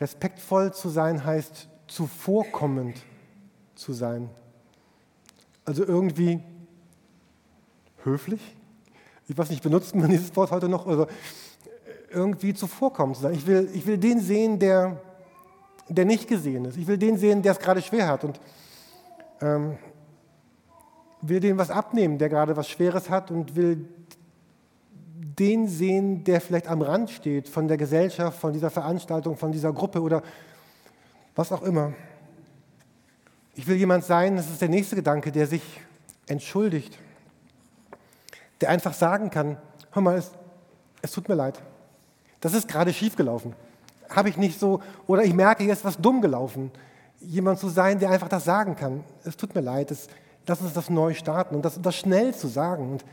Respektvoll 0.00 0.74
zu 0.74 0.88
sein 0.88 1.24
heißt 1.24 1.68
zuvorkommend 1.86 2.96
zu 3.76 3.92
sein. 3.92 4.28
Also 5.64 5.84
irgendwie 5.84 6.40
höflich. 8.02 8.56
Ich 9.28 9.38
weiß 9.38 9.50
nicht, 9.50 9.62
benutzt 9.62 9.94
man 9.94 10.10
dieses 10.10 10.34
Wort 10.34 10.50
heute 10.50 10.68
noch? 10.68 10.88
Also 10.88 11.06
irgendwie 12.10 12.52
zuvorkommend 12.52 13.14
zu 13.14 13.22
sein. 13.22 13.34
Ich 13.34 13.46
will, 13.46 13.70
ich 13.74 13.86
will 13.86 13.96
den 13.96 14.20
sehen, 14.20 14.58
der, 14.58 15.00
der 15.88 16.04
nicht 16.04 16.28
gesehen 16.28 16.64
ist. 16.64 16.76
Ich 16.76 16.86
will 16.86 16.98
den 16.98 17.16
sehen, 17.16 17.42
der 17.42 17.52
es 17.52 17.58
gerade 17.58 17.82
schwer 17.82 18.08
hat 18.08 18.24
und 18.24 18.40
ähm, 19.40 19.78
will 21.22 21.40
dem 21.40 21.58
was 21.58 21.70
abnehmen, 21.70 22.18
der 22.18 22.28
gerade 22.28 22.56
was 22.56 22.68
Schweres 22.68 23.10
hat 23.10 23.30
und 23.30 23.56
will 23.56 23.88
den 25.38 25.68
sehen, 25.68 26.24
der 26.24 26.40
vielleicht 26.40 26.68
am 26.68 26.82
Rand 26.82 27.10
steht 27.10 27.48
von 27.48 27.68
der 27.68 27.76
Gesellschaft, 27.76 28.38
von 28.38 28.52
dieser 28.52 28.70
Veranstaltung, 28.70 29.36
von 29.36 29.52
dieser 29.52 29.72
Gruppe 29.72 30.00
oder 30.00 30.22
was 31.34 31.52
auch 31.52 31.62
immer. 31.62 31.92
Ich 33.54 33.66
will 33.66 33.76
jemand 33.76 34.04
sein, 34.04 34.36
das 34.36 34.50
ist 34.50 34.60
der 34.60 34.68
nächste 34.68 34.96
Gedanke, 34.96 35.32
der 35.32 35.46
sich 35.46 35.62
entschuldigt, 36.26 36.98
der 38.60 38.70
einfach 38.70 38.94
sagen 38.94 39.30
kann, 39.30 39.58
hör 39.92 40.02
mal, 40.02 40.16
es, 40.16 40.30
es 41.02 41.12
tut 41.12 41.28
mir 41.28 41.34
leid, 41.34 41.60
das 42.40 42.54
ist 42.54 42.68
gerade 42.68 42.92
schiefgelaufen 42.92 43.54
habe 44.10 44.28
ich 44.28 44.36
nicht 44.36 44.58
so, 44.58 44.82
oder 45.06 45.24
ich 45.24 45.34
merke, 45.34 45.64
hier 45.64 45.72
ist 45.72 45.84
was 45.84 45.96
dumm 45.96 46.20
gelaufen. 46.20 46.70
Jemand 47.20 47.58
zu 47.58 47.68
sein, 47.68 47.98
der 47.98 48.10
einfach 48.10 48.28
das 48.28 48.44
sagen 48.44 48.76
kann. 48.76 49.04
Es 49.24 49.36
tut 49.36 49.54
mir 49.54 49.60
leid, 49.60 49.90
es, 49.90 50.08
lass 50.46 50.60
uns 50.60 50.72
das 50.72 50.90
neu 50.90 51.14
starten 51.14 51.54
und 51.54 51.64
das, 51.64 51.80
das 51.80 51.96
schnell 51.96 52.34
zu 52.34 52.46
sagen. 52.46 52.92
Und 52.92 53.04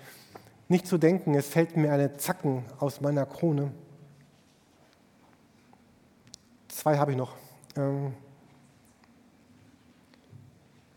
nicht 0.67 0.87
zu 0.87 0.97
denken, 0.97 1.35
es 1.35 1.47
fällt 1.47 1.77
mir 1.77 1.91
eine 1.91 2.17
Zacken 2.17 2.65
aus 2.79 3.01
meiner 3.01 3.25
Krone. 3.25 3.71
Zwei 6.67 6.97
habe 6.97 7.11
ich 7.11 7.17
noch. 7.17 7.35
Ähm, 7.75 8.13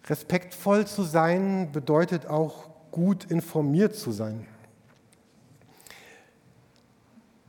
respektvoll 0.09 0.87
zu 0.87 1.03
sein 1.03 1.71
bedeutet 1.73 2.27
auch 2.27 2.69
gut 2.91 3.25
informiert 3.25 3.95
zu 3.95 4.13
sein. 4.13 4.47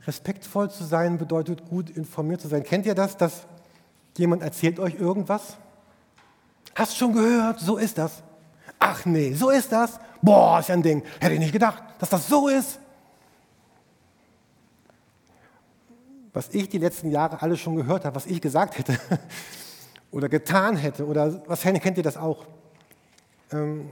Respektvoll 0.08 0.70
zu 0.70 0.84
sein 0.84 1.18
bedeutet 1.18 1.68
gut 1.68 1.90
informiert 1.90 2.40
zu 2.40 2.48
sein. 2.48 2.62
Kennt 2.62 2.86
ihr 2.86 2.94
das, 2.94 3.18
dass 3.18 3.46
jemand 4.16 4.42
erzählt 4.42 4.80
euch 4.80 4.94
irgendwas? 4.94 5.58
Hast 6.74 6.96
schon 6.96 7.12
gehört, 7.12 7.60
so 7.60 7.76
ist 7.76 7.98
das. 7.98 8.22
Ach 8.78 9.04
nee, 9.04 9.34
so 9.34 9.50
ist 9.50 9.70
das. 9.70 10.00
Boah, 10.22 10.60
ist 10.60 10.70
ja 10.70 10.76
ein 10.76 10.82
Ding. 10.82 11.02
Hätte 11.20 11.34
ich 11.34 11.40
nicht 11.40 11.52
gedacht, 11.52 11.82
dass 11.98 12.08
das 12.08 12.26
so 12.26 12.48
ist. 12.48 12.80
Was 16.32 16.48
ich 16.54 16.70
die 16.70 16.78
letzten 16.78 17.10
Jahre 17.10 17.42
alle 17.42 17.58
schon 17.58 17.76
gehört 17.76 18.06
habe, 18.06 18.16
was 18.16 18.24
ich 18.24 18.40
gesagt 18.40 18.78
hätte 18.78 18.98
oder 20.10 20.30
getan 20.30 20.76
hätte 20.76 21.06
oder 21.06 21.42
was 21.46 21.60
kennt 21.60 21.98
ihr 21.98 22.02
das 22.02 22.16
auch? 22.16 22.46
Ähm, 23.52 23.90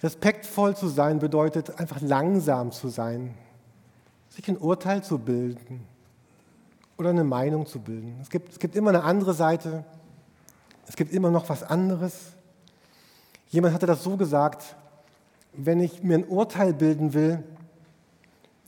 respektvoll 0.00 0.76
zu 0.76 0.86
sein 0.86 1.18
bedeutet 1.18 1.80
einfach 1.80 2.00
langsam 2.00 2.70
zu 2.70 2.88
sein, 2.88 3.34
sich 4.30 4.48
ein 4.48 4.56
Urteil 4.56 5.02
zu 5.02 5.18
bilden 5.18 5.86
oder 6.96 7.10
eine 7.10 7.24
Meinung 7.24 7.66
zu 7.66 7.80
bilden. 7.80 8.16
Es 8.22 8.30
gibt, 8.30 8.50
es 8.52 8.58
gibt 8.58 8.76
immer 8.76 8.90
eine 8.90 9.02
andere 9.02 9.34
Seite, 9.34 9.84
es 10.86 10.96
gibt 10.96 11.12
immer 11.12 11.30
noch 11.30 11.48
was 11.48 11.62
anderes. 11.62 12.32
Jemand 13.48 13.74
hatte 13.74 13.86
das 13.86 14.02
so 14.02 14.16
gesagt, 14.16 14.76
wenn 15.52 15.80
ich 15.80 16.02
mir 16.02 16.14
ein 16.14 16.24
Urteil 16.24 16.72
bilden 16.72 17.12
will, 17.12 17.42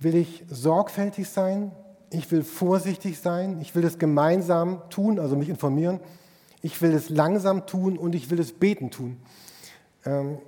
will 0.00 0.16
ich 0.16 0.44
sorgfältig 0.48 1.28
sein, 1.28 1.72
ich 2.10 2.30
will 2.30 2.42
vorsichtig 2.42 3.18
sein, 3.18 3.60
ich 3.60 3.74
will 3.74 3.84
es 3.84 3.98
gemeinsam 3.98 4.82
tun, 4.90 5.18
also 5.18 5.36
mich 5.36 5.48
informieren, 5.48 6.00
ich 6.60 6.82
will 6.82 6.92
es 6.92 7.08
langsam 7.08 7.66
tun 7.66 7.96
und 7.96 8.14
ich 8.14 8.30
will 8.30 8.40
es 8.40 8.52
beten 8.52 8.90
tun. 8.90 9.20
Ähm, 10.04 10.38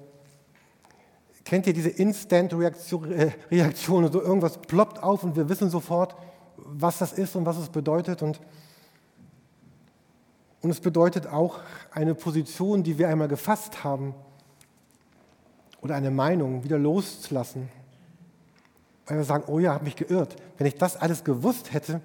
kennt 1.44 1.66
ihr 1.66 1.72
diese 1.72 1.90
Instant-Reaktion, 1.90 3.12
äh, 3.12 3.30
so 3.76 4.22
irgendwas 4.22 4.58
ploppt 4.58 5.02
auf 5.02 5.24
und 5.24 5.36
wir 5.36 5.48
wissen 5.48 5.70
sofort, 5.70 6.16
was 6.56 6.98
das 6.98 7.12
ist 7.12 7.36
und 7.36 7.46
was 7.46 7.58
es 7.58 7.68
bedeutet 7.68 8.22
und 8.22 8.40
und 10.64 10.70
es 10.70 10.80
bedeutet 10.80 11.26
auch 11.26 11.60
eine 11.90 12.14
Position, 12.14 12.82
die 12.82 12.96
wir 12.96 13.10
einmal 13.10 13.28
gefasst 13.28 13.84
haben, 13.84 14.14
oder 15.82 15.94
eine 15.94 16.10
Meinung 16.10 16.64
wieder 16.64 16.78
loszulassen. 16.78 17.68
Weil 19.06 19.18
wir 19.18 19.24
sagen, 19.24 19.44
oh 19.48 19.58
ja, 19.58 19.74
habe 19.74 19.84
mich 19.84 19.96
geirrt. 19.96 20.36
Wenn 20.56 20.66
ich 20.66 20.76
das 20.76 20.96
alles 20.96 21.22
gewusst 21.22 21.74
hätte, 21.74 22.00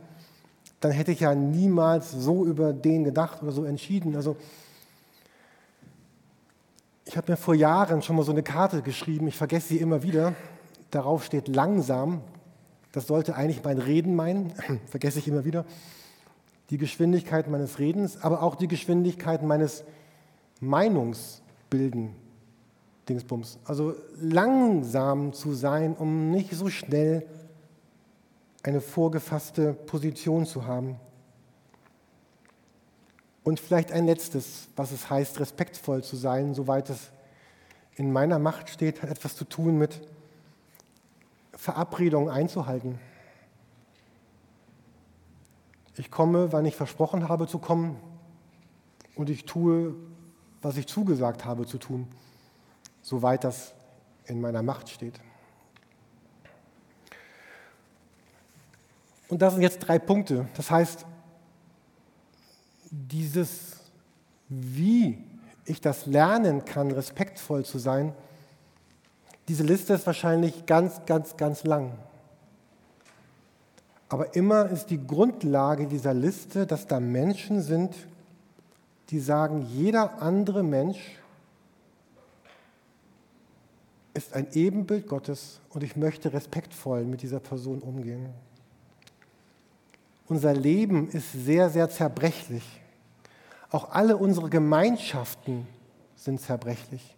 dann 0.81 0.91
hätte 0.91 1.13
ich 1.13 1.21
ja 1.21 1.33
niemals 1.33 2.11
so 2.11 2.45
über 2.45 2.73
den 2.73 3.05
gedacht 3.05 3.41
oder 3.41 3.53
so 3.53 3.63
entschieden. 3.63 4.17
Also 4.17 4.35
ich 7.09 7.17
habe 7.17 7.31
mir 7.31 7.37
vor 7.37 7.55
Jahren 7.55 8.03
schon 8.03 8.17
mal 8.17 8.23
so 8.23 8.31
eine 8.31 8.43
Karte 8.43 8.83
geschrieben, 8.83 9.27
ich 9.27 9.35
vergesse 9.35 9.69
sie 9.69 9.77
immer 9.77 10.03
wieder. 10.03 10.35
Darauf 10.91 11.25
steht 11.25 11.47
langsam. 11.47 12.21
Das 12.91 13.07
sollte 13.07 13.35
eigentlich 13.35 13.63
mein 13.63 13.79
Reden 13.79 14.15
meinen, 14.15 14.53
vergesse 14.85 15.17
ich 15.17 15.27
immer 15.27 15.43
wieder 15.43 15.65
die 16.69 16.77
Geschwindigkeit 16.77 17.49
meines 17.49 17.79
Redens, 17.79 18.21
aber 18.21 18.43
auch 18.43 18.53
die 18.53 18.67
Geschwindigkeit 18.67 19.41
meines 19.41 19.83
Meinungsbilden. 20.59 22.11
Dingsbums. 23.07 23.57
Also 23.65 23.95
langsam 24.21 25.33
zu 25.33 25.55
sein, 25.55 25.95
um 25.95 26.29
nicht 26.29 26.53
so 26.53 26.69
schnell 26.69 27.25
eine 28.61 28.81
vorgefasste 28.81 29.73
Position 29.73 30.45
zu 30.45 30.67
haben. 30.67 30.97
Und 33.49 33.59
vielleicht 33.59 33.91
ein 33.91 34.05
letztes, 34.05 34.67
was 34.75 34.91
es 34.91 35.09
heißt, 35.09 35.39
respektvoll 35.39 36.03
zu 36.03 36.15
sein, 36.15 36.53
soweit 36.53 36.87
es 36.91 37.09
in 37.95 38.13
meiner 38.13 38.37
Macht 38.37 38.69
steht, 38.69 39.01
hat 39.01 39.09
etwas 39.09 39.35
zu 39.35 39.43
tun 39.43 39.79
mit 39.79 39.99
Verabredungen 41.53 42.29
einzuhalten. 42.29 42.99
Ich 45.97 46.11
komme, 46.11 46.53
wann 46.53 46.63
ich 46.67 46.75
versprochen 46.75 47.27
habe 47.27 47.47
zu 47.47 47.57
kommen 47.57 47.99
und 49.15 49.31
ich 49.31 49.45
tue, 49.45 49.95
was 50.61 50.77
ich 50.77 50.85
zugesagt 50.85 51.43
habe 51.43 51.65
zu 51.65 51.79
tun, 51.79 52.07
soweit 53.01 53.43
das 53.43 53.73
in 54.25 54.41
meiner 54.41 54.61
Macht 54.61 54.89
steht. 54.89 55.19
Und 59.27 59.41
das 59.41 59.53
sind 59.53 59.63
jetzt 59.63 59.79
drei 59.79 59.97
Punkte. 59.97 60.47
Das 60.55 60.69
heißt, 60.69 61.07
dieses, 62.91 63.77
wie 64.47 65.23
ich 65.65 65.81
das 65.81 66.05
lernen 66.05 66.65
kann, 66.65 66.91
respektvoll 66.91 67.65
zu 67.65 67.77
sein, 67.79 68.13
diese 69.47 69.63
Liste 69.63 69.93
ist 69.93 70.05
wahrscheinlich 70.05 70.65
ganz, 70.65 71.05
ganz, 71.05 71.35
ganz 71.37 71.63
lang. 71.63 71.91
Aber 74.07 74.35
immer 74.35 74.69
ist 74.69 74.87
die 74.87 75.05
Grundlage 75.05 75.87
dieser 75.87 76.13
Liste, 76.13 76.65
dass 76.65 76.87
da 76.87 76.99
Menschen 76.99 77.61
sind, 77.61 77.95
die 79.09 79.19
sagen, 79.19 79.67
jeder 79.71 80.21
andere 80.21 80.63
Mensch 80.63 80.99
ist 84.13 84.33
ein 84.33 84.47
Ebenbild 84.53 85.07
Gottes 85.07 85.61
und 85.69 85.83
ich 85.83 85.95
möchte 85.95 86.33
respektvoll 86.33 87.05
mit 87.05 87.21
dieser 87.21 87.39
Person 87.39 87.79
umgehen. 87.79 88.29
Unser 90.27 90.53
Leben 90.53 91.09
ist 91.09 91.31
sehr, 91.31 91.69
sehr 91.69 91.89
zerbrechlich. 91.89 92.78
Auch 93.71 93.91
alle 93.91 94.17
unsere 94.17 94.49
Gemeinschaften 94.49 95.67
sind 96.15 96.41
zerbrechlich. 96.41 97.15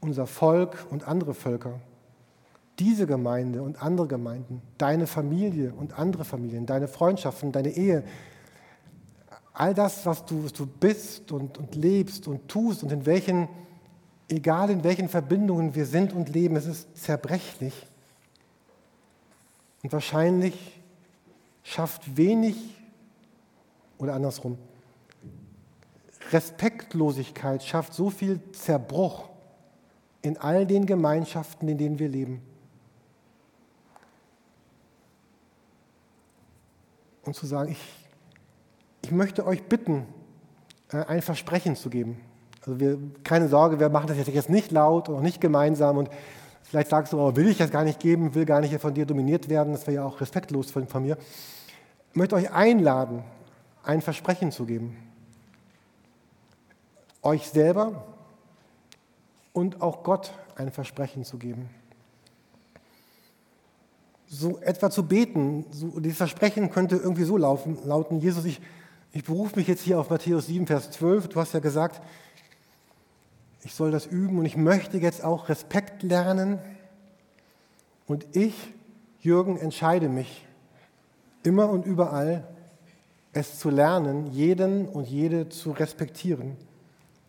Unser 0.00 0.26
Volk 0.26 0.86
und 0.90 1.06
andere 1.06 1.34
Völker 1.34 1.80
diese 2.80 3.06
Gemeinde 3.06 3.62
und 3.62 3.82
andere 3.82 4.08
Gemeinden, 4.08 4.62
deine 4.78 5.06
Familie 5.06 5.72
und 5.74 5.98
andere 5.98 6.24
Familien, 6.24 6.64
deine 6.64 6.88
Freundschaften, 6.88 7.52
deine 7.52 7.68
Ehe, 7.68 8.02
all 9.52 9.74
das, 9.74 10.06
was 10.06 10.24
du, 10.24 10.44
was 10.44 10.54
du 10.54 10.66
bist 10.66 11.30
und, 11.30 11.58
und 11.58 11.74
lebst 11.74 12.26
und 12.26 12.48
tust 12.48 12.82
und 12.82 12.90
in 12.90 13.04
welchen, 13.04 13.48
egal 14.28 14.70
in 14.70 14.82
welchen 14.82 15.10
Verbindungen 15.10 15.74
wir 15.74 15.84
sind 15.84 16.14
und 16.14 16.30
leben, 16.30 16.56
es 16.56 16.66
ist 16.66 16.96
zerbrechlich. 16.96 17.74
Und 19.82 19.92
wahrscheinlich 19.92 20.80
schafft 21.62 22.16
wenig 22.16 22.56
oder 24.00 24.14
andersrum. 24.14 24.58
Respektlosigkeit 26.32 27.62
schafft 27.62 27.94
so 27.94 28.10
viel 28.10 28.40
Zerbruch 28.52 29.28
in 30.22 30.36
all 30.36 30.66
den 30.66 30.86
Gemeinschaften, 30.86 31.68
in 31.68 31.78
denen 31.78 31.98
wir 31.98 32.08
leben. 32.08 32.42
und 37.30 37.34
zu 37.34 37.46
sagen, 37.46 37.70
ich, 37.70 37.78
ich 39.04 39.12
möchte 39.12 39.46
euch 39.46 39.62
bitten, 39.62 40.04
äh, 40.92 41.04
ein 41.04 41.22
Versprechen 41.22 41.76
zu 41.76 41.88
geben. 41.88 42.20
Also 42.60 42.80
wir, 42.80 42.98
keine 43.24 43.48
Sorge, 43.48 43.78
wir 43.78 43.88
machen 43.88 44.08
das 44.08 44.16
jetzt 44.26 44.50
nicht 44.50 44.72
laut 44.72 45.08
und 45.08 45.14
auch 45.16 45.20
nicht 45.20 45.40
gemeinsam 45.40 45.96
und 45.96 46.10
vielleicht 46.62 46.90
sagst 46.90 47.12
du, 47.12 47.20
oh, 47.20 47.36
will 47.36 47.48
ich 47.48 47.58
das 47.58 47.70
gar 47.70 47.84
nicht 47.84 48.00
geben, 48.00 48.34
will 48.34 48.44
gar 48.44 48.60
nicht 48.60 48.78
von 48.80 48.94
dir 48.94 49.06
dominiert 49.06 49.48
werden, 49.48 49.72
das 49.72 49.86
wäre 49.86 49.96
ja 49.96 50.04
auch 50.04 50.20
respektlos 50.20 50.72
von, 50.72 50.88
von 50.88 51.02
mir. 51.02 51.16
Ich 52.10 52.16
möchte 52.16 52.34
euch 52.34 52.50
einladen, 52.50 53.22
ein 53.82 54.02
Versprechen 54.02 54.52
zu 54.52 54.66
geben. 54.66 54.96
Euch 57.22 57.48
selber 57.48 58.04
und 59.52 59.82
auch 59.82 60.02
Gott 60.02 60.32
ein 60.56 60.70
Versprechen 60.70 61.24
zu 61.24 61.38
geben. 61.38 61.68
So 64.26 64.58
etwa 64.58 64.90
zu 64.90 65.06
beten, 65.06 65.66
so, 65.70 65.98
dieses 66.00 66.18
Versprechen 66.18 66.70
könnte 66.70 66.96
irgendwie 66.96 67.24
so 67.24 67.36
laufen, 67.36 67.78
lauten, 67.84 68.20
Jesus, 68.20 68.44
ich, 68.44 68.60
ich 69.12 69.24
berufe 69.24 69.56
mich 69.56 69.66
jetzt 69.66 69.82
hier 69.82 69.98
auf 69.98 70.08
Matthäus 70.08 70.46
7, 70.46 70.66
Vers 70.66 70.92
12, 70.92 71.28
du 71.28 71.40
hast 71.40 71.52
ja 71.52 71.60
gesagt, 71.60 72.00
ich 73.62 73.74
soll 73.74 73.90
das 73.90 74.06
üben 74.06 74.38
und 74.38 74.46
ich 74.46 74.56
möchte 74.56 74.98
jetzt 74.98 75.22
auch 75.22 75.48
Respekt 75.48 76.02
lernen. 76.02 76.58
Und 78.06 78.26
ich, 78.34 78.54
Jürgen, 79.20 79.56
entscheide 79.58 80.08
mich 80.08 80.46
immer 81.42 81.68
und 81.68 81.84
überall, 81.84 82.46
es 83.32 83.58
zu 83.58 83.70
lernen, 83.70 84.32
jeden 84.32 84.88
und 84.88 85.08
jede 85.08 85.48
zu 85.48 85.70
respektieren, 85.70 86.56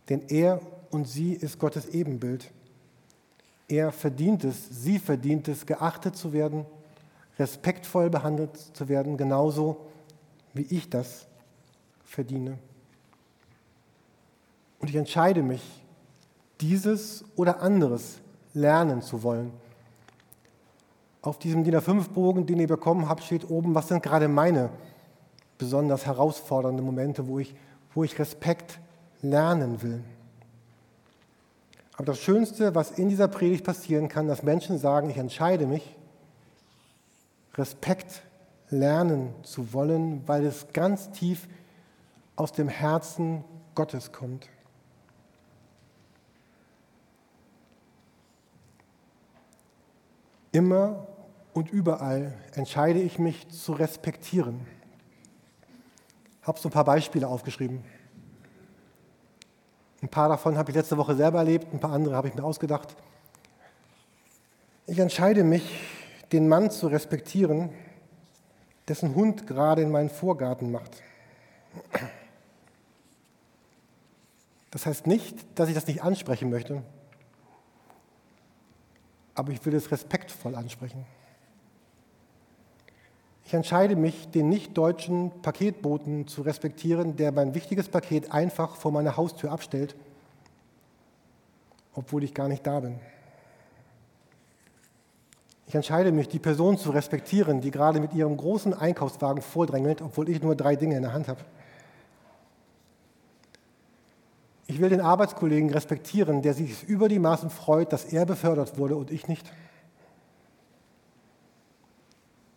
denn 0.09 0.23
er 0.29 0.59
und 0.89 1.07
sie 1.07 1.33
ist 1.33 1.59
Gottes 1.59 1.87
Ebenbild. 1.89 2.51
Er 3.67 3.91
verdient 3.91 4.43
es, 4.43 4.67
sie 4.69 4.99
verdient 4.99 5.47
es, 5.47 5.65
geachtet 5.65 6.15
zu 6.15 6.33
werden 6.33 6.65
respektvoll 7.41 8.09
behandelt 8.09 8.55
zu 8.55 8.87
werden, 8.87 9.17
genauso 9.17 9.77
wie 10.53 10.67
ich 10.69 10.89
das 10.89 11.25
verdiene. 12.03 12.57
Und 14.79 14.89
ich 14.89 14.95
entscheide 14.95 15.41
mich, 15.41 15.61
dieses 16.59 17.25
oder 17.35 17.61
anderes 17.61 18.19
lernen 18.53 19.01
zu 19.01 19.23
wollen. 19.23 19.51
Auf 21.21 21.39
diesem 21.39 21.63
DIN 21.63 21.75
A5-Bogen, 21.75 22.45
den 22.45 22.59
ihr 22.59 22.67
bekommen 22.67 23.07
habt, 23.09 23.23
steht 23.23 23.49
oben, 23.49 23.73
was 23.73 23.87
sind 23.87 24.03
gerade 24.03 24.27
meine 24.27 24.69
besonders 25.61 26.07
herausfordernden 26.07 26.83
Momente, 26.83 27.27
wo 27.27 27.37
ich, 27.37 27.53
wo 27.93 28.03
ich 28.03 28.17
Respekt 28.17 28.79
lernen 29.21 29.83
will. 29.83 30.03
Aber 31.93 32.05
das 32.05 32.19
Schönste, 32.19 32.73
was 32.73 32.89
in 32.89 33.09
dieser 33.09 33.27
Predigt 33.27 33.63
passieren 33.63 34.07
kann, 34.07 34.27
dass 34.27 34.41
Menschen 34.41 34.79
sagen, 34.79 35.11
ich 35.11 35.17
entscheide 35.17 35.67
mich, 35.67 35.95
Respekt 37.53 38.23
lernen 38.69 39.35
zu 39.43 39.71
wollen, 39.71 40.27
weil 40.27 40.47
es 40.47 40.73
ganz 40.73 41.11
tief 41.11 41.47
aus 42.35 42.51
dem 42.53 42.69
Herzen 42.69 43.43
Gottes 43.75 44.11
kommt. 44.11 44.49
Immer 50.51 51.05
und 51.53 51.69
überall 51.69 52.33
entscheide 52.55 52.99
ich 52.99 53.19
mich 53.19 53.47
zu 53.49 53.73
respektieren. 53.73 54.65
Habe 56.43 56.59
so 56.59 56.69
ein 56.69 56.71
paar 56.71 56.85
Beispiele 56.85 57.27
aufgeschrieben. 57.27 57.83
Ein 60.01 60.09
paar 60.09 60.29
davon 60.29 60.57
habe 60.57 60.71
ich 60.71 60.75
letzte 60.75 60.97
Woche 60.97 61.15
selber 61.15 61.39
erlebt, 61.39 61.71
ein 61.73 61.79
paar 61.79 61.91
andere 61.91 62.15
habe 62.15 62.27
ich 62.27 62.33
mir 62.33 62.43
ausgedacht. 62.43 62.95
Ich 64.87 64.97
entscheide 64.97 65.43
mich, 65.43 65.63
den 66.31 66.47
Mann 66.47 66.71
zu 66.71 66.87
respektieren, 66.87 67.69
dessen 68.87 69.13
Hund 69.13 69.45
gerade 69.45 69.83
in 69.83 69.91
meinen 69.91 70.09
Vorgarten 70.09 70.71
macht. 70.71 71.03
Das 74.71 74.85
heißt 74.85 75.05
nicht, 75.05 75.59
dass 75.59 75.69
ich 75.69 75.75
das 75.75 75.85
nicht 75.85 76.01
ansprechen 76.01 76.49
möchte, 76.49 76.81
aber 79.35 79.51
ich 79.51 79.63
will 79.65 79.75
es 79.75 79.91
respektvoll 79.91 80.55
ansprechen. 80.55 81.05
Ich 83.51 83.55
entscheide 83.55 83.97
mich, 83.97 84.31
den 84.31 84.47
nicht-deutschen 84.47 85.29
Paketboten 85.41 86.25
zu 86.25 86.41
respektieren, 86.41 87.17
der 87.17 87.33
mein 87.33 87.53
wichtiges 87.53 87.89
Paket 87.89 88.31
einfach 88.31 88.77
vor 88.77 88.93
meiner 88.93 89.17
Haustür 89.17 89.51
abstellt, 89.51 89.93
obwohl 91.93 92.23
ich 92.23 92.33
gar 92.33 92.47
nicht 92.47 92.65
da 92.65 92.79
bin. 92.79 92.97
Ich 95.67 95.75
entscheide 95.75 96.13
mich, 96.13 96.29
die 96.29 96.39
Person 96.39 96.77
zu 96.77 96.91
respektieren, 96.91 97.59
die 97.59 97.71
gerade 97.71 97.99
mit 97.99 98.13
ihrem 98.13 98.37
großen 98.37 98.73
Einkaufswagen 98.73 99.41
vordrängelt, 99.41 100.01
obwohl 100.01 100.29
ich 100.29 100.41
nur 100.41 100.55
drei 100.55 100.77
Dinge 100.77 100.95
in 100.95 101.01
der 101.01 101.11
Hand 101.11 101.27
habe. 101.27 101.41
Ich 104.65 104.79
will 104.79 104.87
den 104.87 105.01
Arbeitskollegen 105.01 105.71
respektieren, 105.71 106.41
der 106.41 106.53
sich 106.53 106.87
über 106.87 107.09
die 107.09 107.19
Maßen 107.19 107.49
freut, 107.49 107.91
dass 107.91 108.05
er 108.05 108.25
befördert 108.25 108.77
wurde 108.77 108.95
und 108.95 109.11
ich 109.11 109.27
nicht. 109.27 109.51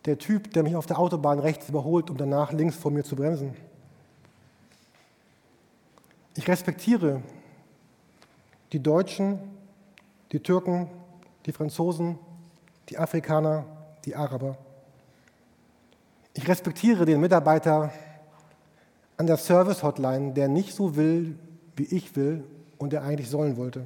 Der 0.05 0.17
Typ, 0.17 0.51
der 0.53 0.63
mich 0.63 0.75
auf 0.75 0.85
der 0.85 0.99
Autobahn 0.99 1.39
rechts 1.39 1.69
überholt, 1.69 2.09
um 2.09 2.17
danach 2.17 2.51
links 2.51 2.75
vor 2.75 2.91
mir 2.91 3.03
zu 3.03 3.15
bremsen. 3.15 3.55
Ich 6.35 6.47
respektiere 6.47 7.21
die 8.71 8.81
Deutschen, 8.81 9.39
die 10.31 10.39
Türken, 10.39 10.89
die 11.45 11.51
Franzosen, 11.51 12.19
die 12.89 12.97
Afrikaner, 12.97 13.65
die 14.05 14.15
Araber. 14.15 14.57
Ich 16.33 16.47
respektiere 16.47 17.05
den 17.05 17.21
Mitarbeiter 17.21 17.91
an 19.17 19.27
der 19.27 19.37
Service-Hotline, 19.37 20.33
der 20.33 20.49
nicht 20.49 20.73
so 20.73 20.95
will, 20.95 21.39
wie 21.75 21.85
ich 21.85 22.15
will 22.15 22.43
und 22.77 22.93
er 22.93 23.03
eigentlich 23.03 23.29
sollen 23.29 23.57
wollte. 23.57 23.85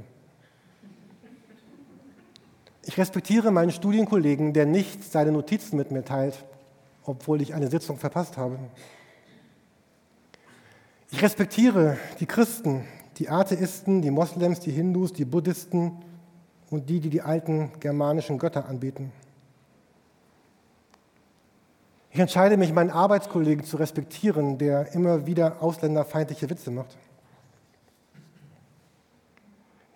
Ich 2.84 2.98
respektiere 2.98 3.52
meinen 3.52 3.72
Studienkollegen, 3.72 4.54
der 4.54 4.65
nicht 4.65 5.04
seine 5.04 5.32
Notizen 5.32 5.78
mit 5.78 5.92
mir 5.92 6.04
teilt, 6.04 6.46
obwohl 7.04 7.42
ich 7.42 7.54
eine 7.54 7.70
Sitzung 7.70 7.98
verpasst 7.98 8.38
habe. 8.38 8.58
Ich 11.12 11.22
respektiere 11.22 11.98
die 12.20 12.26
Christen, 12.26 12.86
die 13.18 13.30
Atheisten, 13.30 14.02
die 14.02 14.12
Moslems, 14.12 14.60
die 14.60 14.72
Hindus, 14.72 15.12
die 15.12 15.26
Buddhisten 15.26 16.04
und 16.70 16.89
die, 16.89 17.00
die 17.00 17.10
die 17.10 17.22
alten 17.22 17.72
germanischen 17.80 18.38
Götter 18.38 18.68
anbeten. 18.68 19.12
Ich 22.12 22.20
entscheide 22.20 22.58
mich, 22.58 22.74
meinen 22.74 22.89
Arbeitskollegen 22.89 23.65
zu 23.65 23.78
respektieren, 23.78 24.58
der 24.58 24.94
immer 24.94 25.28
wieder 25.28 25.62
ausländerfeindliche 25.62 26.50
Witze 26.50 26.72
macht. 26.72 26.98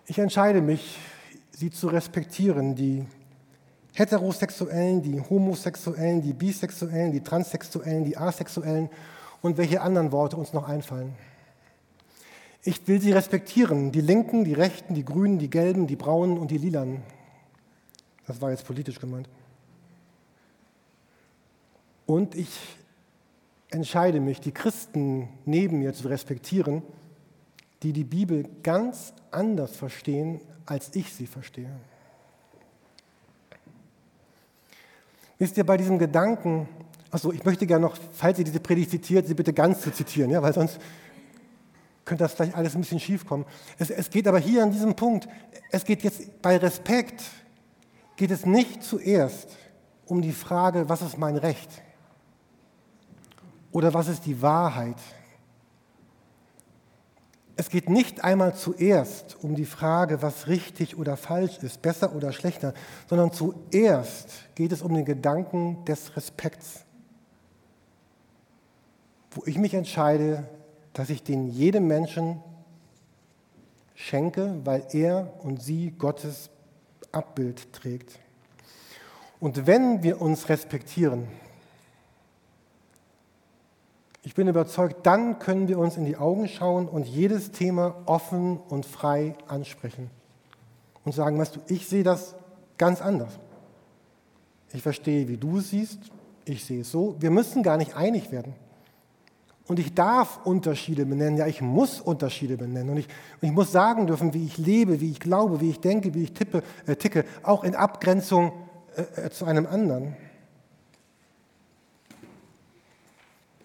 Ich 0.06 0.18
entscheide 0.18 0.60
mich, 0.60 0.98
sie 1.56 1.70
zu 1.70 1.88
respektieren, 1.88 2.74
die 2.74 3.06
Heterosexuellen, 3.94 5.02
die 5.02 5.20
Homosexuellen, 5.20 6.20
die 6.20 6.32
Bisexuellen, 6.32 7.12
die 7.12 7.20
Transsexuellen, 7.20 8.04
die 8.04 8.16
Asexuellen 8.16 8.90
und 9.40 9.56
welche 9.56 9.80
anderen 9.80 10.10
Worte 10.10 10.36
uns 10.36 10.52
noch 10.52 10.68
einfallen. 10.68 11.14
Ich 12.64 12.86
will 12.88 13.00
sie 13.00 13.12
respektieren, 13.12 13.92
die 13.92 14.00
Linken, 14.00 14.44
die 14.44 14.54
Rechten, 14.54 14.94
die 14.94 15.04
Grünen, 15.04 15.38
die 15.38 15.50
Gelben, 15.50 15.86
die 15.86 15.96
Braunen 15.96 16.38
und 16.38 16.50
die 16.50 16.58
Lilanen. 16.58 17.02
Das 18.26 18.40
war 18.40 18.50
jetzt 18.50 18.66
politisch 18.66 18.98
gemeint. 18.98 19.28
Und 22.06 22.34
ich 22.34 22.48
entscheide 23.70 24.20
mich, 24.20 24.40
die 24.40 24.52
Christen 24.52 25.28
neben 25.44 25.78
mir 25.78 25.92
zu 25.92 26.08
respektieren, 26.08 26.82
die 27.84 27.92
die 27.92 28.04
Bibel 28.04 28.48
ganz 28.62 29.12
anders 29.30 29.76
verstehen, 29.76 30.40
als 30.64 30.90
ich 30.94 31.12
sie 31.12 31.26
verstehe. 31.26 31.70
Wisst 35.38 35.58
ihr, 35.58 35.66
bei 35.66 35.76
diesem 35.76 35.98
Gedanken, 35.98 36.66
also 37.10 37.30
ich 37.30 37.44
möchte 37.44 37.66
gerne 37.66 37.84
noch, 37.84 37.98
falls 38.12 38.38
ihr 38.38 38.44
diese 38.44 38.60
Predigt 38.60 38.90
zitiert, 38.90 39.26
sie 39.26 39.34
bitte 39.34 39.52
ganz 39.52 39.82
zu 39.82 39.92
zitieren, 39.92 40.30
ja, 40.30 40.42
weil 40.42 40.54
sonst 40.54 40.78
könnte 42.06 42.24
das 42.24 42.32
vielleicht 42.32 42.56
alles 42.56 42.74
ein 42.74 42.80
bisschen 42.80 43.00
schief 43.00 43.26
kommen. 43.26 43.44
Es, 43.78 43.90
es 43.90 44.08
geht 44.08 44.26
aber 44.26 44.38
hier 44.38 44.62
an 44.62 44.70
diesem 44.70 44.96
Punkt, 44.96 45.28
es 45.70 45.84
geht 45.84 46.02
jetzt 46.02 46.40
bei 46.40 46.56
Respekt, 46.56 47.22
geht 48.16 48.30
es 48.30 48.46
nicht 48.46 48.82
zuerst 48.82 49.50
um 50.06 50.22
die 50.22 50.32
Frage, 50.32 50.88
was 50.88 51.02
ist 51.02 51.18
mein 51.18 51.36
Recht? 51.36 51.70
Oder 53.72 53.92
was 53.92 54.08
ist 54.08 54.24
die 54.24 54.40
Wahrheit? 54.40 54.96
Es 57.56 57.70
geht 57.70 57.88
nicht 57.88 58.24
einmal 58.24 58.54
zuerst 58.54 59.36
um 59.42 59.54
die 59.54 59.64
Frage, 59.64 60.22
was 60.22 60.48
richtig 60.48 60.98
oder 60.98 61.16
falsch 61.16 61.58
ist, 61.58 61.82
besser 61.82 62.14
oder 62.14 62.32
schlechter, 62.32 62.74
sondern 63.08 63.32
zuerst 63.32 64.28
geht 64.56 64.72
es 64.72 64.82
um 64.82 64.92
den 64.92 65.04
Gedanken 65.04 65.84
des 65.84 66.16
Respekts, 66.16 66.84
wo 69.30 69.42
ich 69.46 69.56
mich 69.56 69.74
entscheide, 69.74 70.48
dass 70.94 71.10
ich 71.10 71.22
den 71.22 71.48
jedem 71.48 71.86
Menschen 71.86 72.40
schenke, 73.94 74.60
weil 74.64 74.86
er 74.92 75.32
und 75.40 75.62
sie 75.62 75.92
Gottes 75.92 76.50
Abbild 77.12 77.72
trägt. 77.72 78.18
Und 79.38 79.66
wenn 79.68 80.02
wir 80.02 80.20
uns 80.20 80.48
respektieren, 80.48 81.28
ich 84.24 84.34
bin 84.34 84.48
überzeugt, 84.48 85.06
dann 85.06 85.38
können 85.38 85.68
wir 85.68 85.78
uns 85.78 85.98
in 85.98 86.06
die 86.06 86.16
Augen 86.16 86.48
schauen 86.48 86.88
und 86.88 87.06
jedes 87.06 87.52
Thema 87.52 87.94
offen 88.06 88.58
und 88.68 88.86
frei 88.86 89.34
ansprechen 89.46 90.10
und 91.04 91.12
sagen, 91.14 91.38
weißt 91.38 91.56
du, 91.56 91.60
ich 91.68 91.86
sehe 91.86 92.02
das 92.02 92.34
ganz 92.78 93.02
anders. 93.02 93.38
Ich 94.72 94.82
verstehe, 94.82 95.28
wie 95.28 95.36
du 95.36 95.58
es 95.58 95.70
siehst, 95.70 95.98
ich 96.46 96.64
sehe 96.64 96.80
es 96.80 96.90
so. 96.90 97.16
Wir 97.20 97.30
müssen 97.30 97.62
gar 97.62 97.76
nicht 97.76 97.96
einig 97.96 98.32
werden. 98.32 98.54
Und 99.66 99.78
ich 99.78 99.94
darf 99.94 100.40
Unterschiede 100.44 101.04
benennen, 101.04 101.36
ja, 101.36 101.46
ich 101.46 101.60
muss 101.60 102.00
Unterschiede 102.00 102.56
benennen. 102.56 102.90
Und 102.90 102.96
ich, 102.96 103.08
und 103.40 103.48
ich 103.48 103.52
muss 103.52 103.72
sagen 103.72 104.06
dürfen, 104.06 104.32
wie 104.32 104.46
ich 104.46 104.56
lebe, 104.56 105.00
wie 105.00 105.10
ich 105.10 105.20
glaube, 105.20 105.60
wie 105.60 105.70
ich 105.70 105.80
denke, 105.80 106.14
wie 106.14 106.24
ich 106.24 106.32
tippe, 106.32 106.62
äh, 106.86 106.96
ticke, 106.96 107.24
auch 107.42 107.62
in 107.62 107.74
Abgrenzung 107.74 108.52
äh, 108.96 109.26
äh 109.26 109.30
zu 109.30 109.44
einem 109.44 109.66
anderen. 109.66 110.16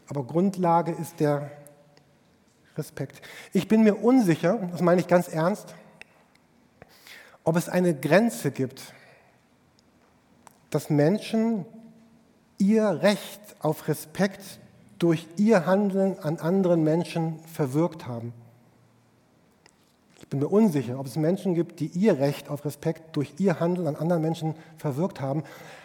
Aber 0.09 0.23
Grundlage 0.23 0.91
ist 0.91 1.19
der 1.19 1.51
Respekt. 2.75 3.21
Ich 3.53 3.67
bin 3.67 3.83
mir 3.83 3.95
unsicher, 4.03 4.57
das 4.71 4.81
meine 4.81 4.99
ich 5.01 5.07
ganz 5.07 5.27
ernst, 5.27 5.75
ob 7.43 7.55
es 7.55 7.69
eine 7.69 7.93
Grenze 7.93 8.49
gibt, 8.51 8.93
dass 10.71 10.89
Menschen 10.89 11.65
ihr 12.57 13.01
Recht 13.01 13.39
auf 13.59 13.87
Respekt 13.87 14.59
durch 14.97 15.27
ihr 15.37 15.65
Handeln 15.65 16.17
an 16.19 16.37
anderen 16.37 16.83
Menschen 16.83 17.39
verwirkt 17.45 18.07
haben. 18.07 18.33
Ich 20.19 20.27
bin 20.27 20.39
mir 20.39 20.47
unsicher, 20.47 20.99
ob 20.99 21.05
es 21.05 21.15
Menschen 21.15 21.53
gibt, 21.53 21.79
die 21.79 21.87
ihr 21.87 22.19
Recht 22.19 22.49
auf 22.49 22.65
Respekt 22.65 23.15
durch 23.15 23.35
ihr 23.37 23.59
Handeln 23.59 23.87
an 23.87 23.95
anderen 23.95 24.21
Menschen 24.21 24.55
verwirkt 24.77 25.21
haben. 25.21 25.43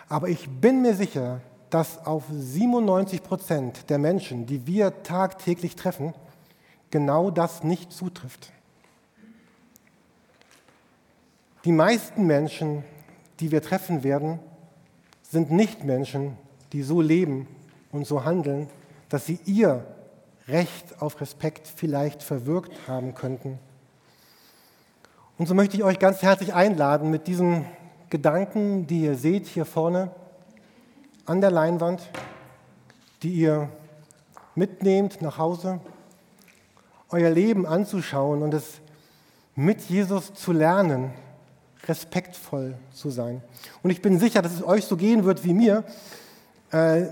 Aber 0.09 0.29
ich 0.29 0.49
bin 0.49 0.83
mir 0.83 0.95
sicher, 0.95 1.41
dass 1.75 2.07
auf 2.07 2.23
97 2.31 3.21
Prozent 3.25 3.91
der 3.91 3.99
Menschen, 3.99 4.47
die 4.47 4.65
wir 4.65 5.03
tagtäglich 5.03 5.75
treffen, 5.75 6.15
genau 6.93 7.33
das 7.33 7.65
nicht 7.65 7.93
zutrifft. 7.93 8.53
Die 11.65 11.73
meisten 11.73 12.29
Menschen, 12.29 12.85
die 13.41 13.51
wir 13.51 13.61
treffen 13.61 14.05
werden, 14.05 14.39
sind 15.29 15.51
nicht 15.51 15.83
Menschen, 15.83 16.37
die 16.73 16.85
so 16.85 17.01
leben 17.01 17.49
und 17.91 18.07
so 18.07 18.25
handeln, 18.25 18.71
dass 19.09 19.27
sie 19.27 19.41
ihr 19.45 19.85
Recht 20.47 21.03
auf 21.03 21.21
Respekt 21.21 21.67
vielleicht 21.67 22.23
verwirkt 22.23 22.87
haben 22.87 23.17
könnten. 23.17 23.59
Und 25.39 25.49
so 25.49 25.57
möchte 25.57 25.77
ich 25.77 25.83
euch 25.83 25.99
ganz 25.99 26.23
herzlich 26.23 26.55
einladen, 26.55 27.11
mit 27.11 27.27
diesen 27.27 27.65
Gedanken, 28.11 28.87
die 28.87 29.01
ihr 29.01 29.17
seht 29.17 29.49
hier 29.49 29.65
vorne 29.65 30.13
an 31.27 31.41
der 31.41 31.51
Leinwand, 31.51 32.03
die 33.23 33.33
ihr 33.33 33.69
mitnehmt 34.55 35.23
nach 35.23 35.39
Hause, 35.39 35.81
euer 37.09 37.31
Leben 37.31 37.67
anzuschauen 37.67 38.43
und 38.43 38.53
es 38.55 38.81
mit 39.55 39.83
Jesus 39.83 40.35
zu 40.35 40.53
lernen, 40.53 41.13
respektvoll 41.87 42.77
zu 42.93 43.11
sein. 43.11 43.43
Und 43.83 43.91
ich 43.91 44.03
bin 44.03 44.19
sicher, 44.19 44.43
dass 44.43 44.53
es 44.53 44.65
euch 44.65 44.85
so 44.85 44.97
gehen 44.97 45.25
wird 45.25 45.45
wie 45.45 45.55
mir. 45.55 45.85
Äh, 46.71 47.07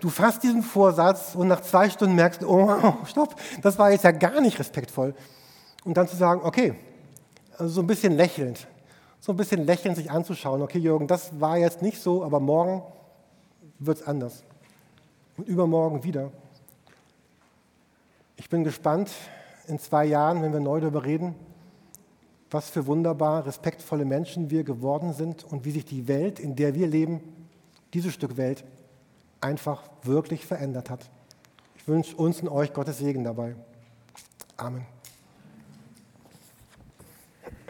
du 0.00 0.08
fasst 0.08 0.42
diesen 0.42 0.62
Vorsatz 0.62 1.34
und 1.34 1.48
nach 1.48 1.60
zwei 1.60 1.90
Stunden 1.90 2.14
merkst, 2.14 2.44
oh, 2.44 2.94
stopp, 3.06 3.36
das 3.62 3.78
war 3.78 3.90
jetzt 3.90 4.04
ja 4.04 4.12
gar 4.12 4.40
nicht 4.40 4.58
respektvoll. 4.58 5.14
Und 5.84 5.96
dann 5.96 6.08
zu 6.08 6.16
sagen, 6.16 6.40
okay, 6.44 6.74
also 7.58 7.74
so 7.74 7.80
ein 7.80 7.86
bisschen 7.86 8.16
lächelnd, 8.16 8.66
so 9.20 9.32
ein 9.32 9.36
bisschen 9.36 9.66
lächelnd 9.66 9.96
sich 9.96 10.10
anzuschauen, 10.10 10.62
okay 10.62 10.78
Jürgen, 10.78 11.06
das 11.06 11.40
war 11.40 11.58
jetzt 11.58 11.82
nicht 11.82 12.00
so, 12.00 12.24
aber 12.24 12.40
morgen 12.40 12.82
wird 13.86 13.98
es 13.98 14.06
anders. 14.06 14.42
Und 15.36 15.48
übermorgen 15.48 16.04
wieder. 16.04 16.30
Ich 18.36 18.48
bin 18.48 18.64
gespannt 18.64 19.10
in 19.66 19.78
zwei 19.78 20.04
Jahren, 20.04 20.42
wenn 20.42 20.52
wir 20.52 20.60
neu 20.60 20.80
darüber 20.80 21.04
reden, 21.04 21.34
was 22.50 22.68
für 22.68 22.86
wunderbar 22.86 23.46
respektvolle 23.46 24.04
Menschen 24.04 24.50
wir 24.50 24.64
geworden 24.64 25.12
sind 25.12 25.44
und 25.44 25.64
wie 25.64 25.70
sich 25.70 25.84
die 25.84 26.08
Welt, 26.08 26.38
in 26.38 26.54
der 26.54 26.74
wir 26.74 26.86
leben, 26.86 27.20
dieses 27.94 28.12
Stück 28.12 28.36
Welt, 28.36 28.64
einfach 29.40 29.82
wirklich 30.02 30.44
verändert 30.44 30.90
hat. 30.90 31.08
Ich 31.76 31.88
wünsche 31.88 32.16
uns 32.16 32.40
und 32.40 32.48
euch 32.48 32.72
Gottes 32.72 32.98
Segen 32.98 33.24
dabei. 33.24 33.56
Amen. 34.56 34.86